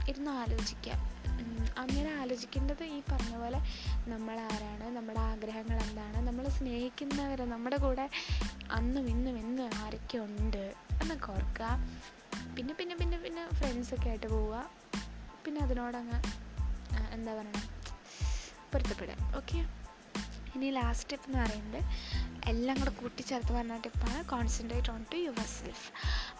ഇരുന്ന് 0.08 0.30
ആലോചിക്കുക. 0.30 1.18
അങ്ങനെ 1.78 2.10
ആലോചിക്കേണ്ടത് 2.10 2.84
ഈ 2.84 3.02
പറഞ്ഞ 3.12 3.36
പോലെ 3.36 3.58
നമ്മൾ 4.10 4.40
ആരാണ് 4.40 4.96
നമ്മുടെ 4.96 5.20
ആഗ്രഹങ്ങൾ 5.20 5.78
എന്താണ് 5.82 6.26
നമ്മൾ 6.26 6.48
സ്നേഹിക്കുന്നവർ 6.48 7.50
നമ്മുടെ 7.50 7.76
കൂടെ 7.76 8.10
അന്നും 8.70 9.08
ഇന്നും 9.08 9.38
ഇന്നും 9.38 9.70
ആരൊക്കെ 9.74 10.18
ഉണ്ട് 10.18 10.74
എന്നൊക്കെ 11.02 11.32
ഓർക്കുക. 11.32 11.78
പിന്നെ 12.56 12.74
പിന്നെ 12.74 12.94
പിന്നെ 12.94 13.18
പിന്നെ 13.18 13.52
ഫ്രണ്ട്സൊക്കെ 13.52 14.08
ആയിട്ട് 14.08 14.26
പോവുക. 14.26 14.87
പിന്നെ 15.48 15.60
അതിനോടങ്ങ് 15.60 16.16
എന്താ 17.12 17.32
പറയുക 17.34 17.60
പൊരുത്തപ്പെടുക. 18.72 19.14
ഓക്കെ 19.36 19.58
ഇനി 20.56 20.68
ലാസ്റ്റ് 20.70 21.10
ടിപ്പ് 21.10 21.26
എന്ന് 21.28 21.38
പറയുന്നത് 21.38 21.80
എല്ലാം 22.50 22.78
കൂടെ 22.78 22.90
കൂട്ടിച്ചേർത്ത് 22.90 23.52
പറഞ്ഞ 23.52 23.76
ടിപ്പാണ് 23.84 24.24
concentrate 24.24 24.90
on 24.90 25.04
to 25.12 25.16
your 25.16 25.46
self 25.56 25.88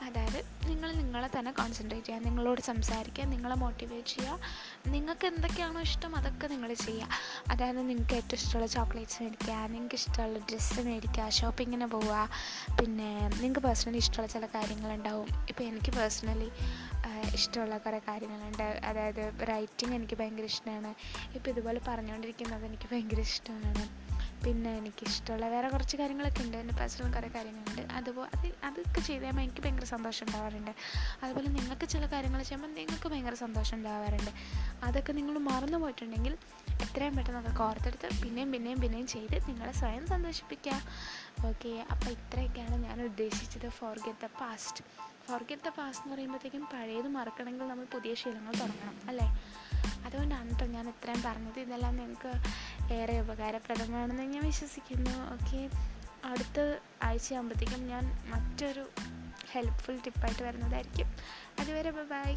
അതായത് 0.05 0.39
നിങ്ങൾ 0.69 0.93
നിങ്ങളെ 0.93 1.29
തന്നെ 1.39 1.53
കോൺസെൻട്രേറ്റ് 1.53 2.07
ചെയ്യുക 2.07 2.25
നിങ്ങളോട് 2.25 2.61
സംസാരിക്കുക 2.61 3.25
നിങ്ങളെ 3.25 3.55
മോട്ടിവേറ്റ് 3.55 4.09
ചെയ്യുക. 4.09 4.39
നിങ്ങൾക്ക് 4.87 5.27
എന്തൊക്കെയാണോ 5.27 5.81
ഇഷ്ടം 5.81 6.17
അതൊക്കെ 6.17 6.47
നിങ്ങൾ 6.47 6.75
ചെയ്യുക. 6.75 7.09
അതായത് 7.51 7.81
നിങ്ങൾക്ക് 7.91 8.15
ഏറ്റവും 8.15 8.41
ഇഷ്ടമുള്ള 8.41 8.67
ചോക്ലേറ്റ്സ് 8.67 9.23
മേടിക്കുക 9.23 9.55
നിങ്ങൾക്ക് 9.75 9.95
ഇഷ്ടമുള്ള 9.95 10.39
ഡ്രസ്സ് 10.39 10.81
മേടിക്കുക 10.81 11.29
ഷോപ്പിങ്ങിന് 11.29 11.87
പോവുക. 11.87 12.31
പിന്നെ 12.81 13.11
നിങ്ങൾക്ക് 13.41 13.61
പേഴ്സണലി 13.61 13.97
ഇഷ്ടമുള്ള 13.97 14.33
ചില 14.33 14.47
കാര്യങ്ങളുണ്ടാവും. 14.47 15.29
ഇപ്പോൾ 15.49 15.65
എനിക്ക് 15.65 15.93
പേഴ്സണലി 15.99 16.51
ഇഷ്ടമുള്ള 17.35 17.79
കുറേ 17.79 17.99
കാര്യങ്ങളുണ്ട്. 18.09 18.69
അതായത് 18.85 19.49
റൈറ്റിംഗ് 19.49 19.95
എനിക്ക് 19.95 20.19
ഭയങ്കര 20.19 20.45
ഇഷ്ടമാണ്. 20.45 20.95
ഇപ്പോൾ 21.35 21.51
ഇതുപോലെ 21.51 21.81
പറഞ്ഞുകൊണ്ടിരിക്കുന്നത് 21.89 22.65
എനിക്ക് 22.65 22.89
ഭയങ്കര 22.93 23.21
ഇഷ്ടമാണ്. 23.21 24.08
പിന്നെ 24.45 24.71
എനിക്കിഷ്ടമുള്ള 24.77 25.49
വേറെ 25.49 25.69
കുറച്ച് 25.69 25.97
കാര്യങ്ങളൊക്കെ 25.97 26.43
ഉണ്ട്. 26.43 26.57
എന്റെ 26.57 26.75
പേഴ്സണൽ 26.75 27.13
കുറേ 27.13 27.29
കാര്യങ്ങളുണ്ട്. 27.35 27.93
അതുപോലെ 27.93 28.39
അത് 28.39 28.47
അതൊക്കെ 28.65 29.01
ചെയ്ത് 29.01 29.23
കഴിയുമ്പോൾ 29.23 29.43
എനിക്ക് 29.43 29.63
ഭയങ്കര 29.63 29.85
സന്തോഷം 29.85 30.27
ഉണ്ടാവാറുണ്ട് 30.27 30.71
അതുപോലെ 31.23 31.49
നിങ്ങൾക്ക് 31.49 31.89
ചില 31.89 32.07
കാര്യങ്ങൾ 32.07 32.43
ചെയ്യുമ്പോൾ 32.43 32.71
നിങ്ങൾക്ക് 32.75 33.09
ഭയങ്കര 33.09 33.35
സന്തോഷം 33.35 33.77
ഉണ്ടാവാറുണ്ട് 33.77 34.31
അതൊക്കെ 34.85 35.13
നിങ്ങൾ 35.13 35.39
മറന്നു 35.39 35.79
പോയിട്ടുണ്ടെങ്കിൽ 35.79 36.37
എത്രയും 36.81 37.17
പെട്ടെന്ന് 37.17 37.41
അതൊക്കെ 37.41 37.63
ഓർത്തെടുത്ത് 37.63 38.09
പിന്നെയും 38.23 38.53
പിന്നെയും 38.53 38.81
പിന്നെയും 38.81 39.07
ചെയ്ത് 39.07 39.49
നിങ്ങളെ 39.49 39.73
സ്വയം 39.73 40.07
സന്തോഷിപ്പിക്കുക. 40.07 40.81
ഓക്കെ 41.47 41.87
അപ്പോൾ 41.91 42.11
ഇത്രയൊക്കെയാണ് 42.11 42.77
ഞാൻ 42.85 43.03
ഉദ്ദേശിച്ചത്. 43.03 43.69
Forget 43.69 44.25
the 44.25 44.27
past 44.41 44.85
forget 45.29 45.63
the 45.63 45.69
past 45.69 46.05
എന്ന് 46.05 46.15
പറയുമ്പോഴത്തേക്കും 46.15 46.63
പഴയത് 46.73 47.09
മറക്കണമെങ്കിൽ 47.09 47.69
നമ്മൾ 47.69 47.85
പുതിയ 47.85 48.15
ശീലങ്ങൾ 48.15 48.53
തുടങ്ങണം. 48.53 48.97
അല്ലേ? 49.09 49.27
അതുകൊണ്ടാണ് 50.07 50.49
കേട്ടോ 50.49 50.67
ഞാൻ 50.67 50.89
ഇത്രയും 50.89 51.23
പറഞ്ഞത്. 51.23 51.61
ഇതെല്ലാം 51.61 51.97
നിങ്ങൾക്ക് 51.97 52.33
ഏറെ 52.93 53.21
ഉപകാരപ്രദമാണെന്ന് 53.21 54.23
ഞാൻ 54.23 54.45
വിശ്വസിക്കുന്നു. 54.45 55.33
ഓക്കെ 55.35 55.71
അടുത്ത 56.25 56.79
ആഴ്ചയാകുമ്പോഴത്തേക്കും 57.03 57.87
ഞാൻ 57.87 58.05
മറ്റൊരു 58.27 58.91
ഹെൽപ്ഫുൾ 59.51 59.97
ടിപ്പായിട്ട് 59.97 60.43
വരുന്നതായിരിക്കും. 60.43 61.17
അതുവരെ 61.61 61.91
ബൈ 61.91 62.35